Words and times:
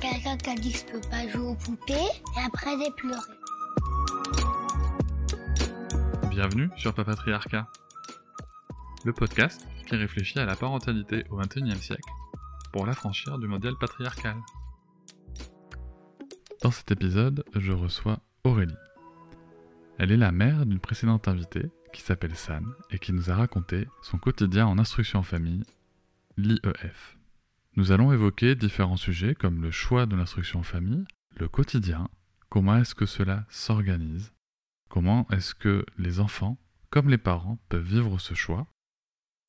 Quelqu'un 0.00 0.36
qui 0.36 0.50
a 0.50 0.54
dit 0.54 0.72
que 0.72 0.78
je 0.78 0.84
peux 0.84 1.08
pas 1.08 1.26
jouer 1.26 1.46
aux 1.46 1.54
poupées 1.54 1.94
et 1.94 2.40
après 2.44 2.70
j'ai 2.78 2.90
pleuré. 2.90 3.20
Bienvenue 6.28 6.68
sur 6.76 6.92
Papatriarcat, 6.92 7.66
le 9.04 9.12
podcast 9.14 9.66
qui 9.86 9.96
réfléchit 9.96 10.38
à 10.38 10.44
la 10.44 10.54
parentalité 10.54 11.24
au 11.30 11.36
XXIe 11.38 11.80
siècle 11.80 12.10
pour 12.72 12.84
l'affranchir 12.84 13.38
du 13.38 13.46
modèle 13.46 13.74
patriarcal. 13.80 14.36
Dans 16.62 16.70
cet 16.70 16.90
épisode, 16.90 17.44
je 17.54 17.72
reçois 17.72 18.20
Aurélie. 18.44 18.74
Elle 19.98 20.12
est 20.12 20.18
la 20.18 20.32
mère 20.32 20.66
d'une 20.66 20.80
précédente 20.80 21.26
invitée 21.26 21.70
qui 21.94 22.02
s'appelle 22.02 22.36
San 22.36 22.66
et 22.90 22.98
qui 22.98 23.14
nous 23.14 23.30
a 23.30 23.34
raconté 23.34 23.88
son 24.02 24.18
quotidien 24.18 24.66
en 24.66 24.78
instruction 24.78 25.20
en 25.20 25.22
famille, 25.22 25.64
l'IEF. 26.36 27.15
Nous 27.76 27.92
allons 27.92 28.10
évoquer 28.10 28.54
différents 28.54 28.96
sujets 28.96 29.34
comme 29.34 29.60
le 29.60 29.70
choix 29.70 30.06
de 30.06 30.16
l'instruction 30.16 30.60
en 30.60 30.62
famille, 30.62 31.04
le 31.36 31.46
quotidien, 31.46 32.08
comment 32.48 32.78
est-ce 32.78 32.94
que 32.94 33.04
cela 33.04 33.44
s'organise, 33.50 34.32
comment 34.88 35.26
est-ce 35.30 35.54
que 35.54 35.84
les 35.98 36.18
enfants, 36.18 36.56
comme 36.88 37.10
les 37.10 37.18
parents, 37.18 37.58
peuvent 37.68 37.84
vivre 37.84 38.18
ce 38.18 38.32
choix. 38.32 38.66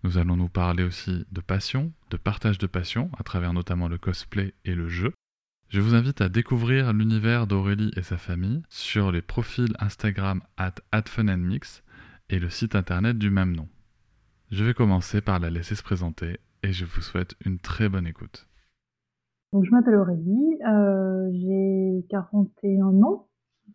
Nous 0.03 0.17
allons 0.17 0.35
nous 0.35 0.49
parler 0.49 0.83
aussi 0.83 1.25
de 1.31 1.39
passion, 1.39 1.93
de 2.09 2.17
partage 2.17 2.57
de 2.57 2.67
passion, 2.67 3.09
à 3.17 3.23
travers 3.23 3.53
notamment 3.53 3.87
le 3.87 3.97
cosplay 3.97 4.53
et 4.65 4.75
le 4.75 4.89
jeu. 4.89 5.13
Je 5.69 5.79
vous 5.79 5.95
invite 5.95 6.19
à 6.19 6.27
découvrir 6.27 6.91
l'univers 6.91 7.47
d'Aurélie 7.47 7.93
et 7.95 8.01
sa 8.01 8.17
famille 8.17 8.61
sur 8.67 9.13
les 9.13 9.21
profils 9.21 9.73
Instagram 9.79 10.43
at 10.57 10.75
@funandmix 11.05 11.81
et 12.29 12.39
le 12.39 12.49
site 12.49 12.75
internet 12.75 13.17
du 13.17 13.29
même 13.29 13.55
nom. 13.55 13.69
Je 14.51 14.65
vais 14.65 14.73
commencer 14.73 15.21
par 15.21 15.39
la 15.39 15.49
laisser 15.49 15.75
se 15.75 15.83
présenter 15.83 16.41
et 16.63 16.71
je 16.71 16.85
vous 16.85 17.01
souhaite 17.01 17.35
une 17.45 17.59
très 17.59 17.89
bonne 17.89 18.07
écoute. 18.07 18.47
Donc, 19.53 19.63
je 19.63 19.71
m'appelle 19.71 19.95
Aurélie, 19.95 20.57
euh, 20.67 21.29
j'ai 21.31 22.05
41 22.09 23.01
ans, 23.03 23.27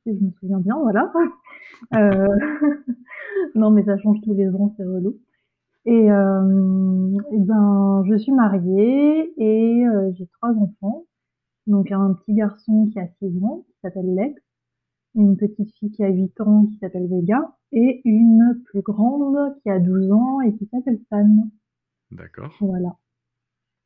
si 0.02 0.16
je 0.16 0.25
me 0.25 0.30
souviens 0.41 0.58
bien, 0.58 0.78
voilà. 0.78 1.12
Euh, 1.94 2.28
non, 3.56 3.70
mais 3.70 3.83
ça 3.83 3.98
change 3.98 4.20
tous 4.22 4.34
les 4.34 4.48
ans, 4.55 4.72
c'est 4.77 4.84
relou. 4.84 5.19
Et, 5.84 6.12
euh, 6.12 7.19
ben, 7.33 8.05
je 8.06 8.16
suis 8.16 8.30
mariée 8.30 9.33
et 9.36 9.84
euh, 9.84 10.12
j'ai 10.14 10.28
trois 10.28 10.50
enfants. 10.50 11.06
Donc, 11.66 11.91
un 11.91 12.14
petit 12.14 12.34
garçon 12.34 12.88
qui 12.92 13.00
a 13.00 13.08
6 13.19 13.42
ans, 13.42 13.64
qui 13.66 13.75
s'appelle 13.83 14.14
Lex, 14.14 14.41
une 15.16 15.36
petite 15.36 15.72
fille 15.77 15.91
qui 15.91 16.05
a 16.05 16.08
8 16.08 16.41
ans, 16.41 16.66
qui 16.66 16.78
s'appelle 16.78 17.08
Vega, 17.08 17.56
et 17.72 18.00
une 18.05 18.62
plus 18.64 18.83
grande 18.83 19.56
qui 19.62 19.70
a 19.70 19.78
12 19.78 20.12
ans 20.12 20.41
et 20.41 20.55
qui 20.55 20.66
s'appelle 20.66 21.00
San. 21.10 21.50
D'accord. 22.12 22.55
Voilà. 22.60 22.91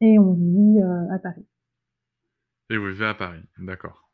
Et 0.00 0.18
on 0.18 0.34
vit 0.34 0.80
euh, 0.82 1.14
à 1.14 1.18
Paris. 1.18 1.46
Et 2.70 2.76
vous 2.76 2.86
vivez 2.86 3.06
à 3.06 3.14
Paris, 3.14 3.42
d'accord. 3.58 4.10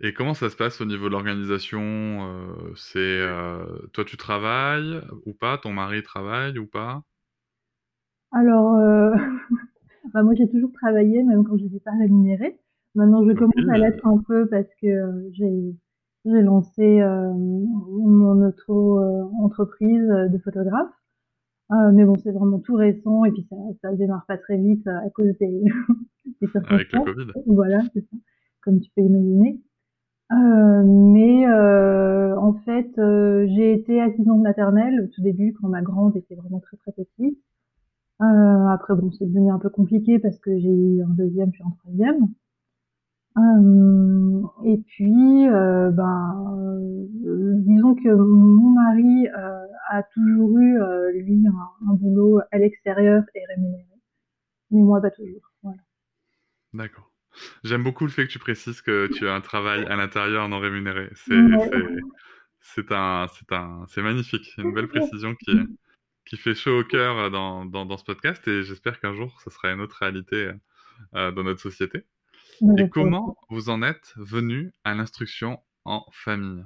Et 0.00 0.14
comment 0.14 0.32
ça 0.32 0.48
se 0.48 0.56
passe 0.56 0.80
au 0.80 0.86
niveau 0.86 1.08
de 1.08 1.12
l'organisation 1.12 1.82
euh, 1.82 2.72
C'est 2.74 2.98
euh, 2.98 3.64
toi 3.92 4.04
tu 4.06 4.16
travailles 4.16 5.02
ou 5.26 5.34
pas? 5.34 5.58
Ton 5.58 5.74
mari 5.74 6.02
travaille 6.02 6.58
ou 6.58 6.66
pas? 6.66 7.02
Alors, 8.32 8.76
bah 10.14 10.22
moi 10.22 10.32
j'ai 10.34 10.48
toujours 10.48 10.72
travaillé, 10.72 11.22
même 11.22 11.44
quand 11.44 11.58
je 11.58 11.64
n'étais 11.64 11.80
pas 11.80 11.92
rémunérée. 11.98 12.58
Maintenant 12.94 13.22
je 13.28 13.34
commence 13.34 13.68
à 13.68 13.76
l'être 13.76 14.06
un 14.06 14.22
peu 14.26 14.48
parce 14.48 14.68
que 14.80 15.28
j'ai 15.32 15.76
j'ai 16.24 16.42
lancé 16.42 17.00
mon 17.02 18.48
auto-entreprise 18.48 20.08
de 20.08 20.38
photographe. 20.38 20.99
Euh, 21.72 21.92
mais 21.92 22.04
bon, 22.04 22.16
c'est 22.22 22.32
vraiment 22.32 22.58
tout 22.58 22.74
récent 22.74 23.24
et 23.24 23.30
puis 23.30 23.46
ça, 23.48 23.56
ça 23.82 23.92
démarre 23.94 24.24
pas 24.26 24.36
très 24.36 24.56
vite 24.56 24.86
euh, 24.88 25.06
à 25.06 25.10
cause 25.10 25.36
des, 25.38 25.62
des 26.40 26.48
Avec 26.68 26.92
le. 26.92 27.04
Covid 27.04 27.32
Voilà, 27.46 27.80
c'est 27.94 28.00
ça, 28.00 28.16
comme 28.62 28.80
tu 28.80 28.90
peux 28.96 29.02
imaginer. 29.02 29.60
Euh, 30.32 30.82
mais 30.84 31.46
euh, 31.46 32.36
en 32.38 32.54
fait, 32.64 32.90
euh, 32.98 33.46
j'ai 33.48 33.72
été 33.72 34.00
assistante 34.00 34.40
maternelle 34.42 35.00
au 35.02 35.06
tout 35.08 35.22
début 35.22 35.52
quand 35.60 35.68
ma 35.68 35.82
grande 35.82 36.16
était 36.16 36.34
vraiment 36.36 36.60
très 36.60 36.76
très 36.76 36.92
petite. 36.92 37.38
Euh, 38.20 38.66
après, 38.68 38.94
bon, 38.94 39.10
c'est 39.12 39.26
devenu 39.26 39.50
un 39.50 39.58
peu 39.58 39.70
compliqué 39.70 40.18
parce 40.18 40.38
que 40.38 40.56
j'ai 40.58 40.68
eu 40.68 41.02
un 41.02 41.14
deuxième 41.14 41.50
puis 41.50 41.62
un 41.64 41.70
troisième. 41.82 42.28
Et 43.36 44.78
puis, 44.86 45.46
ben, 45.48 46.56
disons 47.64 47.94
que 47.94 48.08
mon 48.14 48.70
mari 48.70 49.28
a 49.90 50.02
toujours 50.14 50.58
eu, 50.58 50.78
lui, 51.14 51.46
un, 51.46 51.90
un 51.90 51.94
boulot 51.94 52.40
à 52.50 52.58
l'extérieur 52.58 53.22
et 53.34 53.40
rémunéré. 53.46 53.84
Mais 54.70 54.82
moi, 54.82 55.00
pas 55.00 55.10
toujours. 55.10 55.42
Voilà. 55.62 55.78
D'accord. 56.74 57.10
J'aime 57.64 57.82
beaucoup 57.84 58.04
le 58.04 58.10
fait 58.10 58.26
que 58.26 58.32
tu 58.32 58.38
précises 58.38 58.82
que 58.82 59.08
tu 59.12 59.26
as 59.28 59.34
un 59.34 59.40
travail 59.40 59.84
à 59.86 59.96
l'intérieur 59.96 60.48
non 60.48 60.58
rémunéré. 60.58 61.10
C'est 61.14 61.34
Ouais. 61.40 61.70
c'est- 61.72 61.96
c'est 62.62 62.92
un, 62.92 63.26
c'est 63.32 63.52
un, 63.52 63.84
c'est 63.88 64.02
magnifique. 64.02 64.52
Une 64.58 64.72
belle 64.74 64.88
précision 64.88 65.34
qui, 65.34 65.52
qui 66.26 66.36
fait 66.36 66.54
chaud 66.54 66.80
au 66.80 66.84
cœur 66.84 67.30
dans, 67.30 67.64
dans, 67.64 67.86
dans 67.86 67.96
ce 67.96 68.04
podcast 68.04 68.46
et 68.48 68.62
j'espère 68.64 69.00
qu'un 69.00 69.14
jour 69.14 69.40
ce 69.42 69.50
sera 69.50 69.72
une 69.72 69.80
autre 69.80 69.96
réalité 70.00 70.50
dans 71.12 71.42
notre 71.42 71.60
société. 71.60 72.04
Et 72.78 72.88
comment 72.88 73.36
vous 73.48 73.70
en 73.70 73.82
êtes 73.82 74.12
venu 74.16 74.72
à 74.84 74.94
l'instruction 74.94 75.58
en 75.84 76.04
famille? 76.12 76.64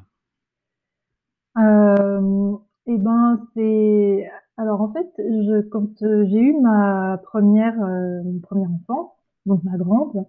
Euh, 1.56 2.56
et 2.86 2.98
ben 2.98 3.46
c'est 3.54 4.28
alors 4.56 4.80
en 4.80 4.92
fait 4.92 5.06
je 5.18 5.60
quand 5.68 6.02
euh, 6.02 6.26
j'ai 6.28 6.40
eu 6.40 6.60
ma 6.60 7.18
première 7.22 7.80
euh, 7.80 8.22
mon 8.24 8.40
premier 8.40 8.66
enfant 8.66 9.14
donc 9.46 9.62
ma 9.62 9.76
grande 9.76 10.26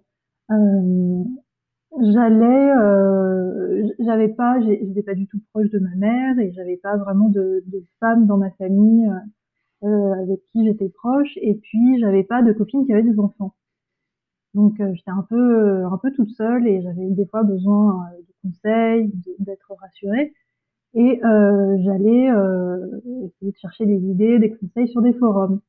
euh, 0.52 1.24
j'allais 2.00 2.72
j'avais 3.98 4.28
pas 4.28 4.60
j'étais 4.60 5.02
pas 5.02 5.14
du 5.14 5.26
tout 5.26 5.40
proche 5.52 5.68
de 5.70 5.80
ma 5.80 5.94
mère 5.96 6.38
et 6.38 6.52
j'avais 6.52 6.76
pas 6.76 6.96
vraiment 6.96 7.28
de, 7.28 7.64
de 7.66 7.84
femme 7.98 8.26
dans 8.26 8.36
ma 8.36 8.50
famille 8.52 9.10
avec 9.82 10.42
qui 10.52 10.64
j'étais 10.64 10.88
proche. 10.88 11.36
Et 11.36 11.54
puis 11.54 12.00
j'avais 12.00 12.24
pas 12.24 12.42
de 12.42 12.52
copine 12.52 12.86
qui 12.86 12.92
avait 12.92 13.02
des 13.02 13.18
enfants 13.18 13.54
donc 14.56 14.80
euh, 14.80 14.90
j'étais 14.94 15.10
un 15.10 15.24
peu 15.28 15.36
euh, 15.36 15.86
un 15.86 15.98
peu 15.98 16.10
toute 16.12 16.30
seule 16.30 16.66
et 16.66 16.80
j'avais 16.80 17.10
des 17.10 17.26
fois 17.26 17.42
besoin 17.42 18.06
euh, 18.06 18.22
de 18.22 18.32
conseils 18.42 19.12
d'être 19.38 19.70
rassurée 19.78 20.32
et 20.94 21.20
j'allais 21.20 22.28
essayer 23.22 23.52
de 23.52 23.56
chercher 23.60 23.84
des 23.84 23.98
idées, 23.98 24.38
des 24.38 24.56
conseils 24.56 24.88
sur 24.88 25.02
des 25.02 25.12
forums. 25.12 25.60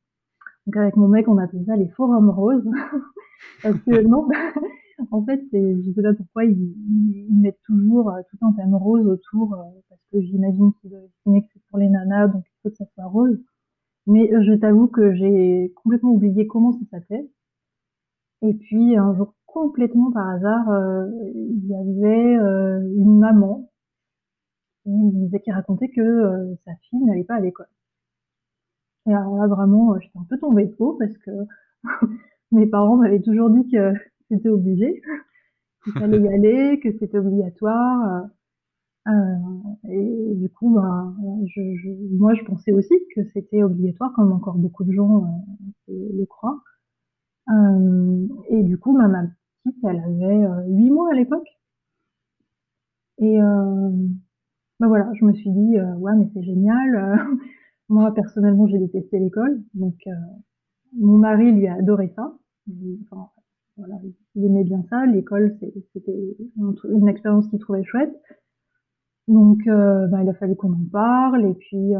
Donc 0.65 0.77
avec 0.77 0.95
mon 0.95 1.09
mec, 1.09 1.27
on 1.27 1.37
appelait 1.37 1.65
ça 1.65 1.75
les 1.75 1.89
forums 1.89 2.29
roses. 2.29 2.63
Parce 3.61 3.77
que 3.79 4.03
non, 4.03 4.29
en 5.11 5.25
fait, 5.25 5.41
je 5.51 5.91
sais 5.93 6.01
pas 6.01 6.13
pourquoi 6.13 6.45
ils, 6.45 7.27
mettent 7.29 7.59
toujours 7.65 8.13
tout 8.31 8.37
un 8.45 8.53
thème 8.53 8.73
rose 8.73 9.05
autour, 9.05 9.49
parce 9.89 10.01
que 10.13 10.21
j'imagine 10.21 10.71
qu'ils 10.79 10.91
doivent 10.91 11.03
estimer 11.03 11.41
que 11.41 11.47
c'est 11.53 11.61
pour 11.69 11.79
les 11.79 11.89
nanas, 11.89 12.27
donc 12.27 12.45
il 12.45 12.55
faut 12.63 12.69
que 12.69 12.77
ça 12.77 12.85
soit 12.95 13.05
rose. 13.05 13.37
Mais 14.05 14.31
je 14.31 14.53
t'avoue 14.53 14.87
que 14.87 15.13
j'ai 15.13 15.73
complètement 15.75 16.11
oublié 16.11 16.47
comment 16.47 16.71
ça 16.71 16.85
s'appelait. 16.89 17.27
Et 18.47 18.55
puis 18.55 18.97
un 18.97 19.15
jour, 19.15 19.35
complètement 19.45 20.11
par 20.11 20.27
hasard, 20.29 20.69
euh, 20.71 21.07
il 21.35 21.67
y 21.67 21.75
avait 21.75 22.35
euh, 22.37 22.79
une 22.95 23.19
maman 23.19 23.69
qui 24.83 24.89
disait, 25.11 25.39
qui 25.39 25.51
racontait 25.51 25.89
que 25.89 26.01
euh, 26.01 26.55
sa 26.65 26.71
fille 26.89 27.03
n'allait 27.03 27.23
pas 27.23 27.35
à 27.35 27.39
l'école. 27.39 27.67
Et 29.07 29.13
alors 29.13 29.37
là, 29.37 29.47
vraiment, 29.47 29.97
j'étais 29.99 30.19
un 30.19 30.25
peu 30.29 30.37
tombée 30.37 30.65
de 30.67 30.75
haut 30.79 30.93
parce 30.99 31.17
que 31.25 31.31
mes 32.51 32.67
parents 32.67 32.97
m'avaient 32.97 33.21
toujours 33.21 33.49
dit 33.49 33.69
que 33.71 33.93
c'était 34.31 34.49
obligé, 34.49 35.01
qu'il 35.83 35.93
fallait 35.95 36.19
y 36.21 36.27
aller, 36.29 36.79
que 36.81 36.91
c'était 36.99 37.19
obligatoire. 37.19 38.25
et 39.89 40.33
du 40.35 40.49
coup, 40.49 40.77
je- 41.45 42.15
moi, 42.17 42.33
je 42.35 42.43
pensais 42.43 42.71
aussi 42.71 42.93
que 43.15 43.23
c'était 43.33 43.63
obligatoire, 43.63 44.13
comme 44.15 44.31
encore 44.31 44.57
beaucoup 44.57 44.83
de 44.83 44.91
gens 44.91 45.25
le 45.87 46.25
croient. 46.25 46.61
Euh, 47.49 48.27
et 48.49 48.63
du 48.63 48.77
coup, 48.77 48.93
ma, 48.97 49.07
ma 49.09 49.23
petite, 49.65 49.83
elle 49.83 49.99
avait 49.99 50.45
euh, 50.45 50.63
huit 50.67 50.91
mois 50.91 51.11
à 51.11 51.15
l'époque. 51.15 51.47
Et 53.19 53.41
euh, 53.41 53.89
ben 54.79 54.87
voilà, 54.87 55.11
je 55.15 55.25
me 55.25 55.33
suis 55.33 55.51
dit, 55.51 55.77
euh, 55.79 55.95
ouais, 55.95 56.15
mais 56.15 56.29
c'est 56.33 56.43
génial. 56.43 56.95
euh, 56.95 57.17
moi, 57.89 58.13
personnellement, 58.13 58.67
j'ai 58.67 58.79
détesté 58.79 59.19
l'école. 59.19 59.63
Donc, 59.73 59.95
mon 60.99 61.17
mari, 61.17 61.51
lui, 61.53 61.67
a 61.67 61.75
adoré 61.75 62.13
ça. 62.15 62.33
Il- 62.67 62.99
enfin, 63.11 63.29
voilà, 63.77 63.95
il 64.35 64.45
aimait 64.45 64.63
bien 64.63 64.83
ça. 64.89 65.05
L'école, 65.05 65.57
c'était 65.93 66.37
une 66.89 67.07
expérience 67.09 67.47
qu'il 67.49 67.59
trouvait 67.59 67.83
chouette. 67.83 68.13
Donc, 69.27 69.59
bah, 69.65 70.23
il 70.23 70.29
a 70.29 70.33
fallu 70.33 70.55
qu'on 70.55 70.73
en 70.73 70.85
parle. 70.91 71.45
Et 71.45 71.53
puis, 71.53 71.93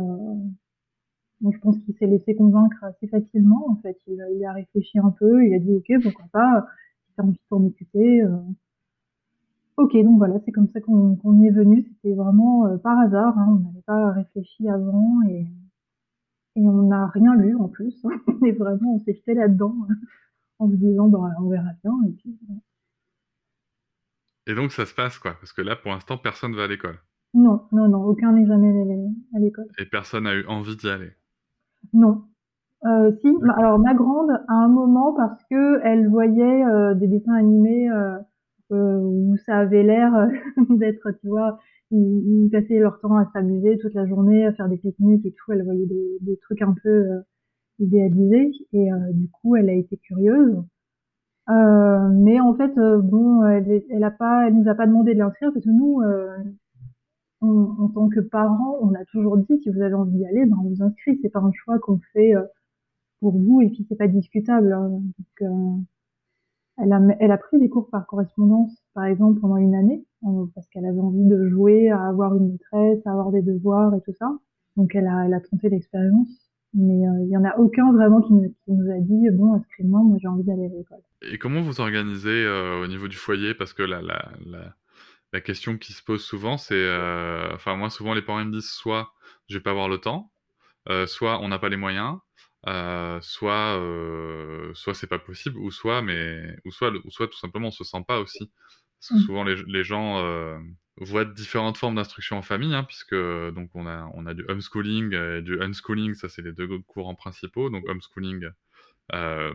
donc 1.42 1.54
je 1.54 1.60
pense 1.60 1.78
qu'il 1.80 1.96
s'est 1.98 2.08
laissé 2.08 2.36
convaincre 2.36 2.84
assez 2.84 3.08
facilement. 3.08 3.70
En 3.70 3.76
fait, 3.78 3.98
il, 4.08 4.24
il, 4.36 4.46
a 4.46 4.54
réfléchi 4.54 4.98
un 5.00 5.12
peu. 5.12 5.46
Il 5.46 5.54
a 5.54 5.60
dit, 5.60 5.76
ok, 5.76 6.04
pourquoi 6.04 6.26
pas. 6.32 6.68
Si 7.08 7.14
t'as 7.16 7.24
envie 7.24 7.34
de 7.34 7.40
t'en 7.50 7.64
occuper. 7.64 8.22
Euh. 8.24 8.38
Ok, 9.78 9.94
donc 9.94 10.18
voilà, 10.18 10.40
c'est 10.46 10.52
comme 10.52 10.70
ça 10.70 10.82
qu'on 10.82 11.42
y 11.42 11.48
est 11.48 11.52
venu. 11.52 11.84
C'était 11.84 12.16
vraiment 12.16 12.66
euh, 12.66 12.78
par 12.78 12.98
hasard. 13.00 13.38
Hein. 13.38 13.48
On 13.50 13.68
n'avait 13.68 13.84
pas 13.86 14.12
réfléchi 14.12 14.68
avant 14.68 15.22
et, 15.30 15.46
et 16.56 16.68
on 16.68 16.84
n'a 16.84 17.08
rien 17.08 17.36
lu 17.36 17.56
en 17.56 17.68
plus. 17.68 18.04
Et 18.46 18.52
vraiment, 18.52 18.96
on 18.96 19.00
s'est 19.00 19.14
jeté 19.14 19.34
là-dedans 19.36 19.76
en 20.60 20.70
se 20.70 20.76
disant, 20.76 21.08
bah, 21.08 21.30
on 21.40 21.50
verra 21.50 21.72
bien. 21.84 21.94
Et 22.08 22.12
puis, 22.14 22.36
et 24.48 24.56
donc 24.56 24.72
ça 24.72 24.86
se 24.86 24.96
passe 24.96 25.20
quoi 25.20 25.34
Parce 25.34 25.52
que 25.52 25.62
là, 25.62 25.76
pour 25.76 25.92
l'instant, 25.92 26.18
personne 26.18 26.56
va 26.56 26.64
à 26.64 26.68
l'école. 26.68 26.98
Non, 27.34 27.68
non, 27.74 27.90
non, 27.90 28.04
aucun 28.06 28.32
n'est 28.32 28.48
jamais 28.48 28.70
allé 28.70 29.10
à 29.36 29.40
l'école. 29.40 29.68
Et 29.78 29.86
personne 29.86 30.24
n'a 30.24 30.34
eu 30.34 30.46
envie 30.46 30.78
d'y 30.78 30.88
aller 30.88 31.12
Non. 31.94 32.24
Euh, 32.86 33.12
si, 33.22 33.28
alors 33.58 33.80
ma 33.80 33.94
grande, 33.94 34.32
à 34.48 34.54
un 34.54 34.68
moment, 34.68 35.14
parce 35.14 35.44
que 35.50 35.80
elle 35.84 36.08
voyait 36.10 36.64
euh, 36.66 36.94
des 36.94 37.08
dessins 37.08 37.34
animés 37.34 37.90
euh, 37.90 39.00
où 39.00 39.36
ça 39.46 39.58
avait 39.58 39.84
l'air 39.84 40.12
d'être, 40.70 41.12
tu 41.20 41.28
vois, 41.28 41.60
ils, 41.92 42.50
passaient 42.52 42.80
leur 42.80 43.00
temps 43.00 43.18
à 43.18 43.26
s'amuser 43.34 43.78
toute 43.80 43.94
la 43.94 44.06
journée, 44.06 44.46
à 44.46 44.54
faire 44.54 44.70
des 44.70 44.78
pique-niques 44.78 45.26
et 45.26 45.32
tout. 45.34 45.52
Elle 45.52 45.64
voyait 45.64 45.88
des, 46.22 46.38
trucs 46.42 46.62
un 46.62 46.76
peu 46.84 47.08
idéalisés 47.80 48.52
et 48.74 48.90
du 49.14 49.30
coup, 49.30 49.56
elle 49.56 49.70
a 49.70 49.74
été 49.74 49.98
curieuse. 49.98 50.58
mais 51.48 52.40
en 52.40 52.54
fait, 52.56 52.74
bon, 52.76 53.44
elle 53.46 53.84
nous 54.54 54.70
a 54.70 54.76
pas 54.76 54.88
demandé 54.88 55.14
de 55.14 55.20
l'inscrire 55.20 55.52
parce 55.54 55.66
que 55.66 55.72
nous, 55.72 56.02
en, 57.42 57.90
tant 57.90 58.10
que 58.10 58.20
parents, 58.20 58.78
on 58.82 58.94
a 58.94 59.06
toujours 59.06 59.38
dit 59.38 59.60
si 59.62 59.70
vous 59.70 59.82
avez 59.82 59.94
envie 59.94 60.18
d'y 60.18 60.26
aller, 60.26 60.46
ben 60.46 60.58
on 60.64 60.70
vous 60.70 60.84
inscrit. 60.84 61.20
C'est 61.22 61.30
pas 61.30 61.40
un 61.40 61.52
choix 61.52 61.78
qu'on 61.80 62.00
fait 62.14 62.36
euh, 62.36 62.44
pour 63.20 63.38
vous 63.38 63.62
et 63.62 63.70
puis 63.70 63.86
c'est 63.88 63.96
pas 63.96 64.08
discutable. 64.08 64.74
Hein. 64.74 65.02
Euh, 65.42 65.78
elle, 66.78 67.32
a, 67.32 67.38
pris 67.38 67.60
des 67.60 67.70
cours 67.70 67.90
par 67.90 68.06
correspondance, 68.06 68.84
par 68.94 69.06
exemple, 69.06 69.40
pendant 69.40 69.58
une 69.58 69.74
année, 69.74 70.06
euh, 70.26 70.46
parce 70.54 70.68
qu'elle 70.68 70.86
avait 70.86 71.00
envie 71.00 71.26
de 71.26 71.48
jouer, 71.48 71.90
à 71.90 72.08
avoir 72.08 72.36
une 72.36 72.52
maîtresse, 72.52 73.06
à 73.06 73.12
avoir 73.12 73.32
des 73.32 73.42
devoirs 73.42 73.96
et 73.96 74.02
tout 74.02 74.14
ça. 74.14 74.32
Donc 74.76 74.94
elle 74.94 75.08
a, 75.08 75.40
tenté 75.40 75.70
l'expérience. 75.70 76.28
Mais 76.74 77.06
il 77.24 77.30
y 77.30 77.38
en 77.38 77.46
a 77.46 77.58
aucun 77.58 77.92
vraiment 77.94 78.22
qui, 78.22 78.34
qui 78.66 78.72
nous 78.72 78.92
a 78.92 79.00
dit 79.00 79.30
bon 79.32 79.54
inscris-moi, 79.54 80.02
moi 80.04 80.18
j'ai 80.22 80.28
envie 80.28 80.44
d'aller 80.44 80.66
à 80.66 80.70
l'école. 80.70 81.02
Et 81.32 81.38
comment 81.38 81.62
vous 81.62 81.80
organisez 81.80 82.46
au 82.84 82.88
niveau 82.88 83.08
du 83.08 83.16
foyer? 83.16 83.56
Parce 83.56 83.74
que 83.74 83.84
la 83.84 84.02
la 85.34 85.42
question 85.42 85.78
qui 85.78 85.94
se 85.94 86.04
pose 86.04 86.24
souvent, 86.24 86.58
c'est, 86.58 86.76
euh, 86.76 87.54
enfin 87.54 87.76
moi 87.76 87.90
souvent 87.90 88.14
les 88.14 88.22
parents 88.22 88.44
me 88.46 88.52
disent 88.52 88.72
soit 88.72 89.14
je 89.50 89.58
vais 89.58 89.64
pas 89.64 89.72
avoir 89.72 89.90
le 89.90 90.00
temps, 90.00 90.32
euh, 90.90 91.08
soit 91.08 91.40
on 91.42 91.50
n'a 91.50 91.60
pas 91.60 91.70
les 91.70 91.78
moyens, 91.78 92.18
euh, 92.68 93.20
soit 93.22 93.80
soit 94.76 94.94
c'est 94.94 95.08
pas 95.08 95.20
possible, 95.20 95.58
ou 95.58 95.72
soit 95.72 96.02
mais 96.02 96.58
ou 96.66 96.72
soit 96.72 96.92
ou 96.92 97.12
soit 97.12 97.28
tout 97.28 97.38
simplement 97.38 97.70
on 97.70 97.72
se 97.72 97.84
sent 97.84 98.04
pas 98.08 98.20
aussi. 98.20 98.52
Parce 99.00 99.10
que 99.10 99.16
mmh. 99.16 99.26
souvent 99.28 99.44
les, 99.44 99.56
les 99.68 99.84
gens 99.84 100.60
voient 100.98 101.26
différentes 101.26 101.78
formes 101.78 101.96
d'instruction 101.96 102.38
en 102.38 102.42
famille, 102.42 102.74
hein, 102.74 102.84
puisque 102.84 103.16
donc 103.16 103.70
on 103.76 103.86
a 103.88 104.10
on 104.14 104.26
a 104.26 104.34
du 104.34 104.46
homeschooling 104.48 105.14
et 105.14 105.42
du 105.42 105.62
unschooling, 105.62 106.16
ça 106.16 106.30
c'est 106.30 106.42
les 106.42 106.54
deux 106.54 106.68
courants 106.88 107.16
principaux. 107.16 107.70
Donc 107.70 107.88
homeschooling 107.88 108.50
euh, 109.14 109.54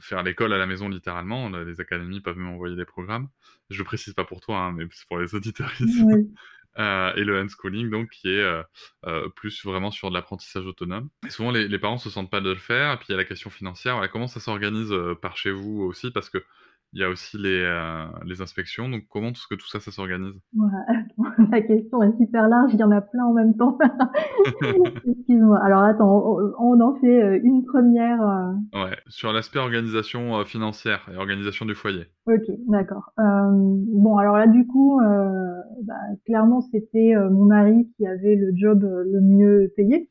faire 0.00 0.22
l'école 0.22 0.52
à 0.52 0.58
la 0.58 0.66
maison 0.66 0.88
littéralement. 0.88 1.48
Les 1.50 1.80
académies 1.80 2.20
peuvent 2.20 2.38
même 2.38 2.54
envoyer 2.54 2.76
des 2.76 2.84
programmes. 2.84 3.28
Je 3.70 3.78
le 3.78 3.84
précise 3.84 4.14
pas 4.14 4.24
pour 4.24 4.40
toi, 4.40 4.58
hein, 4.58 4.72
mais 4.72 4.86
c'est 4.90 5.06
pour 5.08 5.18
les 5.18 5.34
auditeurs 5.34 5.72
ici. 5.80 6.02
Oui. 6.04 6.32
Euh, 6.78 7.14
et 7.14 7.24
le 7.24 7.38
unschooling, 7.38 7.88
donc, 7.88 8.10
qui 8.10 8.28
est 8.28 8.42
euh, 8.42 8.62
euh, 9.06 9.28
plus 9.30 9.64
vraiment 9.64 9.90
sur 9.90 10.10
de 10.10 10.14
l'apprentissage 10.14 10.66
autonome. 10.66 11.08
Et 11.26 11.30
souvent, 11.30 11.50
les, 11.50 11.68
les, 11.68 11.78
parents 11.78 11.96
se 11.96 12.10
sentent 12.10 12.30
pas 12.30 12.40
de 12.40 12.50
le 12.50 12.56
faire. 12.56 12.92
Et 12.92 12.96
puis, 12.96 13.06
il 13.08 13.12
y 13.12 13.14
a 13.14 13.16
la 13.16 13.24
question 13.24 13.50
financière. 13.50 13.94
Voilà, 13.94 14.08
comment 14.08 14.26
ça 14.26 14.40
s'organise 14.40 14.92
par 15.22 15.36
chez 15.36 15.50
vous 15.50 15.80
aussi? 15.82 16.10
Parce 16.10 16.28
que 16.28 16.44
il 16.96 17.00
y 17.00 17.04
a 17.04 17.10
aussi 17.10 17.36
les, 17.36 17.60
euh, 17.62 18.06
les 18.24 18.40
inspections. 18.40 18.88
Donc, 18.88 19.02
comment 19.10 19.28
est-ce 19.28 19.46
que 19.50 19.54
tout 19.54 19.68
ça, 19.68 19.80
ça 19.80 19.90
s'organise? 19.90 20.32
Ouais, 20.56 20.68
La 21.52 21.60
question 21.60 22.02
est 22.02 22.16
super 22.16 22.48
large. 22.48 22.70
Il 22.72 22.80
y 22.80 22.84
en 22.84 22.90
a 22.90 23.02
plein 23.02 23.26
en 23.26 23.34
même 23.34 23.54
temps. 23.54 23.76
Excuse-moi. 25.06 25.58
Alors, 25.62 25.82
attends, 25.82 26.24
on, 26.26 26.54
on, 26.58 26.80
en 26.80 26.94
fait 26.94 27.22
euh, 27.22 27.38
une 27.44 27.66
première. 27.66 28.22
Euh... 28.22 28.52
Ouais, 28.72 28.96
sur 29.08 29.30
l'aspect 29.34 29.58
organisation 29.58 30.38
euh, 30.38 30.44
financière 30.44 31.06
et 31.12 31.16
organisation 31.16 31.66
du 31.66 31.74
foyer. 31.74 32.06
Ok, 32.26 32.44
d'accord. 32.66 33.12
Euh, 33.18 33.50
bon, 33.52 34.16
alors 34.16 34.38
là, 34.38 34.46
du 34.46 34.66
coup, 34.66 34.98
bah, 35.82 35.94
clairement, 36.24 36.62
c'était 36.62 37.14
mon 37.30 37.44
mari 37.44 37.92
qui 37.98 38.06
avait 38.06 38.36
le 38.36 38.52
job 38.54 38.80
le 38.82 39.20
mieux 39.20 39.70
payé. 39.76 40.08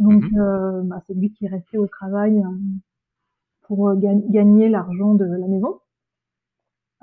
Donc, 0.00 0.24
mm 0.24 0.34
-hmm. 0.34 0.88
bah, 0.88 1.00
c'est 1.06 1.14
lui 1.14 1.32
qui 1.32 1.46
restait 1.46 1.78
au 1.78 1.86
travail 1.86 2.42
pour 3.62 3.94
gagner 3.94 4.68
l'argent 4.68 5.14
de 5.14 5.24
la 5.24 5.46
maison. 5.46 5.79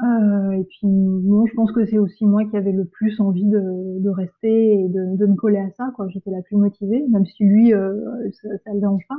Euh, 0.04 0.52
et 0.52 0.64
puis 0.66 0.80
bon, 0.84 1.48
je 1.48 1.54
pense 1.56 1.72
que 1.72 1.86
c'est 1.86 1.98
aussi 1.98 2.26
moi 2.26 2.46
qui 2.46 2.56
avais 2.56 2.72
le 2.72 2.86
plus 2.86 3.20
envie 3.20 3.46
de, 3.46 4.00
de 4.00 4.10
rester 4.10 4.74
et 4.74 4.88
de, 4.90 5.18
de, 5.18 5.26
me 5.26 5.36
coller 5.36 5.58
à 5.58 5.72
ça. 5.72 5.92
Quoi, 5.96 6.08
j'étais 6.10 6.30
la 6.30 6.42
plus 6.44 6.56
motivée, 6.56 7.04
même 7.10 7.26
si 7.26 7.44
lui, 7.44 7.74
euh, 7.74 8.30
ça, 8.42 8.50
ça 8.64 8.74
le 8.74 8.80
dérange 8.80 9.06
pas. 9.10 9.18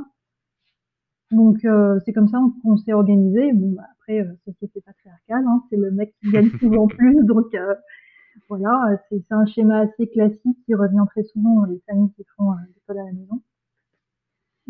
Donc 1.31 1.63
euh, 1.65 1.99
c'est 2.05 2.13
comme 2.13 2.27
ça 2.27 2.39
qu'on 2.63 2.77
s'est 2.77 2.93
organisé. 2.93 3.53
Bon, 3.53 3.73
bah, 3.73 3.83
après, 3.93 4.21
euh, 4.21 4.33
société 4.45 4.81
patriarcale, 4.81 5.45
hein, 5.47 5.63
c'est 5.69 5.77
le 5.77 5.91
mec 5.91 6.15
qui 6.21 6.31
gagne 6.31 6.49
souvent 6.59 6.87
plus, 6.97 7.23
donc 7.25 7.53
euh, 7.53 7.75
voilà, 8.49 8.97
c'est 9.09 9.23
un 9.31 9.45
schéma 9.45 9.79
assez 9.81 10.07
classique 10.07 10.57
qui 10.65 10.73
revient 10.73 11.03
très 11.09 11.23
souvent 11.23 11.55
dans 11.55 11.65
les 11.65 11.81
familles 11.87 12.11
qui 12.15 12.25
font 12.37 12.51
euh, 12.51 12.55
l'école 12.73 12.99
à 12.99 13.05
la 13.05 13.13
maison. 13.13 13.41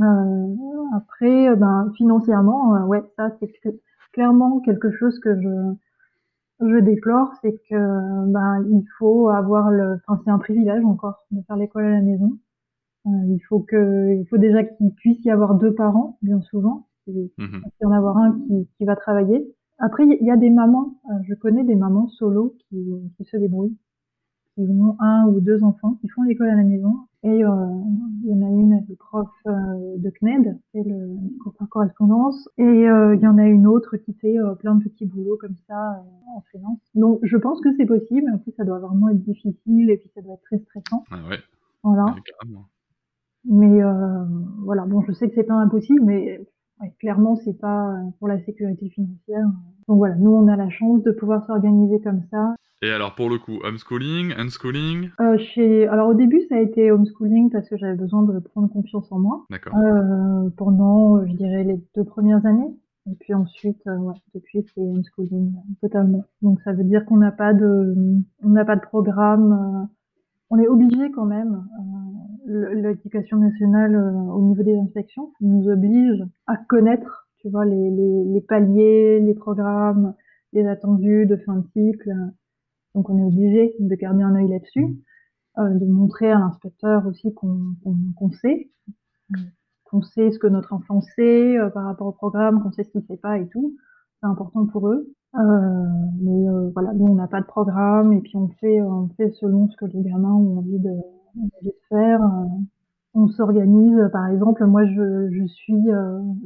Euh, 0.02 0.98
après, 0.98 1.56
ben 1.56 1.92
financièrement, 1.98 2.86
ouais, 2.88 3.04
ça 3.16 3.32
c'est 3.40 3.52
clairement 4.14 4.60
quelque 4.62 4.92
chose 4.92 5.20
que 5.20 5.40
je 5.42 5.76
je 6.60 6.80
déplore, 6.80 7.32
c'est 7.42 7.56
que 7.70 8.32
ben 8.32 8.66
il 8.70 8.84
faut 8.98 9.30
avoir 9.30 9.70
le, 9.70 10.00
enfin 10.08 10.22
c'est 10.24 10.32
un 10.32 10.40
privilège 10.40 10.84
encore 10.84 11.26
de 11.32 11.42
faire 11.44 11.56
l'école 11.56 11.86
à 11.86 11.92
la 11.92 12.02
maison. 12.02 12.38
Euh, 13.08 13.10
il 13.28 13.40
faut 13.48 13.60
que, 13.60 14.14
il 14.20 14.28
faut 14.28 14.38
déjà 14.38 14.64
qu'il 14.64 14.94
puisse 14.94 15.24
y 15.24 15.32
avoir 15.32 15.56
deux 15.56 15.74
parents, 15.74 16.18
bien 16.22 16.42
souvent, 16.42 16.88
il 17.08 17.30
mmh 17.38 17.62
en 17.84 17.92
avoir 17.92 18.18
un 18.18 18.38
qui, 18.40 18.68
qui 18.78 18.86
va 18.86 18.96
travailler. 18.96 19.56
Après, 19.78 20.06
il 20.06 20.26
y 20.26 20.32
a 20.32 20.36
des 20.36 20.50
mamans, 20.50 21.00
euh, 21.10 21.16
je 21.24 21.34
connais 21.34 21.64
des 21.64 21.76
mamans 21.76 22.10
solo 22.10 22.56
qui, 22.68 22.78
qui 23.16 23.24
se 23.24 23.38
débrouillent, 23.38 23.78
qui 24.66 24.72
ont 24.72 24.96
un 25.00 25.26
ou 25.28 25.40
deux 25.40 25.64
enfants, 25.64 25.98
qui 26.02 26.10
font 26.10 26.24
l'école 26.24 26.50
à 26.50 26.56
la 26.56 26.64
maison 26.64 26.96
et 27.22 27.44
euh, 27.44 27.82
il 28.24 28.30
y 28.30 28.34
en 28.34 28.42
a 28.42 28.50
une, 28.50 28.86
le 28.88 28.96
prof 28.96 29.28
euh, 29.46 29.98
de 29.98 30.10
CNED, 30.10 30.58
c'est 30.72 30.84
le 30.84 31.18
cours 31.44 31.54
par 31.54 31.68
correspondance. 31.68 32.48
Et 32.58 32.64
euh, 32.64 33.16
il 33.16 33.22
y 33.22 33.28
en 33.28 33.38
a 33.38 33.46
une 33.46 33.68
autre 33.68 33.98
qui 33.98 34.14
fait 34.14 34.38
plein 34.60 34.76
de 34.76 34.84
petits 34.84 35.06
boulots 35.06 35.38
comme 35.38 35.56
ça 35.68 36.04
en 36.34 36.42
freelance. 36.50 36.80
Donc 36.96 37.20
je 37.24 37.36
pense 37.36 37.60
que 37.60 37.76
c'est 37.76 37.86
possible. 37.86 38.32
En 38.34 38.38
plus, 38.38 38.54
ça 38.54 38.64
doit 38.64 38.80
vraiment 38.80 39.10
être 39.10 39.22
difficile 39.22 39.90
et 39.90 39.98
puis 39.98 40.10
ça 40.16 40.22
doit 40.22 40.36
être 40.36 40.44
très 40.44 40.60
stressant. 40.60 41.04
Ah 41.12 41.18
ouais. 41.30 41.40
Voilà. 41.84 42.16
mais 43.46 43.82
voilà, 44.64 44.86
bon, 44.86 45.02
je 45.02 45.12
sais 45.12 45.28
que 45.28 45.36
c'est 45.36 45.44
pas 45.44 45.56
impossible, 45.56 46.02
mais 46.04 46.40
ouais, 46.80 46.94
clairement, 47.00 47.36
c'est 47.36 47.58
pas 47.58 47.96
pour 48.20 48.30
la 48.30 48.40
sécurité 48.46 48.90
financière. 48.90 49.46
Donc 49.90 49.98
voilà, 49.98 50.14
nous, 50.16 50.30
on 50.30 50.48
a 50.48 50.56
la 50.56 50.70
chance 50.70 51.02
de 51.02 51.12
pouvoir 51.12 51.46
s'organiser 51.48 52.00
comme 52.00 52.22
ça. 52.30 52.54
Et 52.84 52.92
alors 52.92 53.16
pour 53.16 53.28
le 53.28 53.40
coup, 53.40 53.60
homeschooling, 53.64 54.34
unschooling? 54.38 55.10
Euh, 55.20 55.38
chez... 55.38 55.88
Alors 55.88 56.10
au 56.10 56.14
début 56.14 56.42
ça 56.48 56.56
a 56.56 56.60
été 56.60 56.92
homeschooling 56.92 57.50
parce 57.50 57.68
que 57.68 57.76
j'avais 57.76 57.98
besoin 57.98 58.22
de 58.22 58.38
prendre 58.38 58.70
confiance 58.70 59.12
en 59.12 59.18
moi. 59.18 59.46
D'accord. 59.50 59.76
Euh, 59.76 60.50
pendant, 60.56 61.26
je 61.26 61.34
dirais, 61.34 61.64
les 61.64 61.84
deux 61.96 62.04
premières 62.04 62.46
années. 62.46 62.72
Et 63.12 63.16
puis 63.20 63.34
ensuite, 63.34 63.82
euh, 63.88 63.98
ouais, 63.98 64.14
depuis 64.36 64.64
c'est 64.74 64.80
homeschooling 64.80 65.56
totalement. 65.82 66.24
Donc 66.44 66.62
ça 66.62 66.72
veut 66.72 66.84
dire 66.84 67.04
qu'on 67.06 67.18
n'a 67.18 67.32
pas 67.32 67.56
de, 67.56 67.96
on 68.44 68.50
n'a 68.50 68.66
pas 68.66 68.76
de 68.76 68.82
programme. 68.82 69.52
Euh, 69.52 69.86
on 70.52 70.60
est 70.60 70.68
obligé 70.68 71.12
quand 71.12 71.26
même. 71.26 71.64
L'éducation 72.46 73.38
nationale 73.38 73.96
au 74.34 74.42
niveau 74.42 74.64
des 74.64 74.78
inspections 74.78 75.32
nous 75.42 75.68
oblige 75.68 76.24
à 76.48 76.58
connaître, 76.58 77.28
tu 77.40 77.50
vois, 77.50 77.66
les, 77.66 77.90
les, 77.90 78.42
paliers, 78.42 79.20
les 79.20 79.34
programmes, 79.34 80.14
les 80.54 80.66
attendus 80.68 81.26
de 81.26 81.38
fin 81.38 81.58
de 81.58 81.68
cycle. 81.74 82.12
Donc 82.96 83.10
on 83.10 83.18
est 83.18 83.24
obligé 83.24 83.76
de 83.80 83.96
garder 83.96 84.24
un 84.24 84.36
œil 84.36 84.50
là-dessus, 84.50 84.98
euh, 85.58 85.70
de 85.70 85.86
montrer 85.86 86.32
à 86.32 86.40
l'inspecteur 86.40 87.06
aussi 87.08 87.34
qu'on 87.34 87.76
qu 87.84 88.36
sait, 88.42 88.70
qu'on 89.86 90.02
sait 90.02 90.32
ce 90.32 90.40
que 90.40 90.48
notre 90.48 90.74
enfant 90.74 91.02
sait 91.02 91.58
euh, 91.58 91.70
par 91.70 91.86
rapport 91.86 92.08
au 92.08 92.12
programme, 92.12 92.62
qu'on 92.62 92.72
sait 92.72 92.84
ce 92.84 92.90
qu'il 92.90 93.02
ne 93.02 93.06
sait 93.06 93.18
pas 93.18 93.38
et 93.38 93.48
tout. 93.48 93.76
C'est 94.22 94.28
important 94.28 94.66
pour 94.66 94.90
eux. 94.90 95.14
Euh, 95.36 95.40
mais 96.22 96.72
voilà, 96.74 96.92
nous 96.94 97.06
on 97.06 97.16
n'a 97.16 97.28
pas 97.28 97.40
de 97.40 97.46
programme 97.46 98.14
et 98.14 98.22
puis 98.22 98.36
on 98.36 98.50
fait, 98.60 98.82
on 98.82 99.10
fait 99.16 99.30
selon 99.40 99.70
ce 99.70 99.78
que 99.78 99.86
les 99.86 100.02
gamins 100.02 100.34
ont 100.34 100.58
envie 100.58 100.80
de 100.80 100.92
faire. 101.88 102.20
Euh, 103.16 103.20
on 103.20 103.28
s'organise, 103.28 104.10
par 104.12 104.28
exemple, 104.28 104.66
moi 104.66 104.86
je, 104.86 105.30
je 105.32 105.46
suis, 105.48 105.84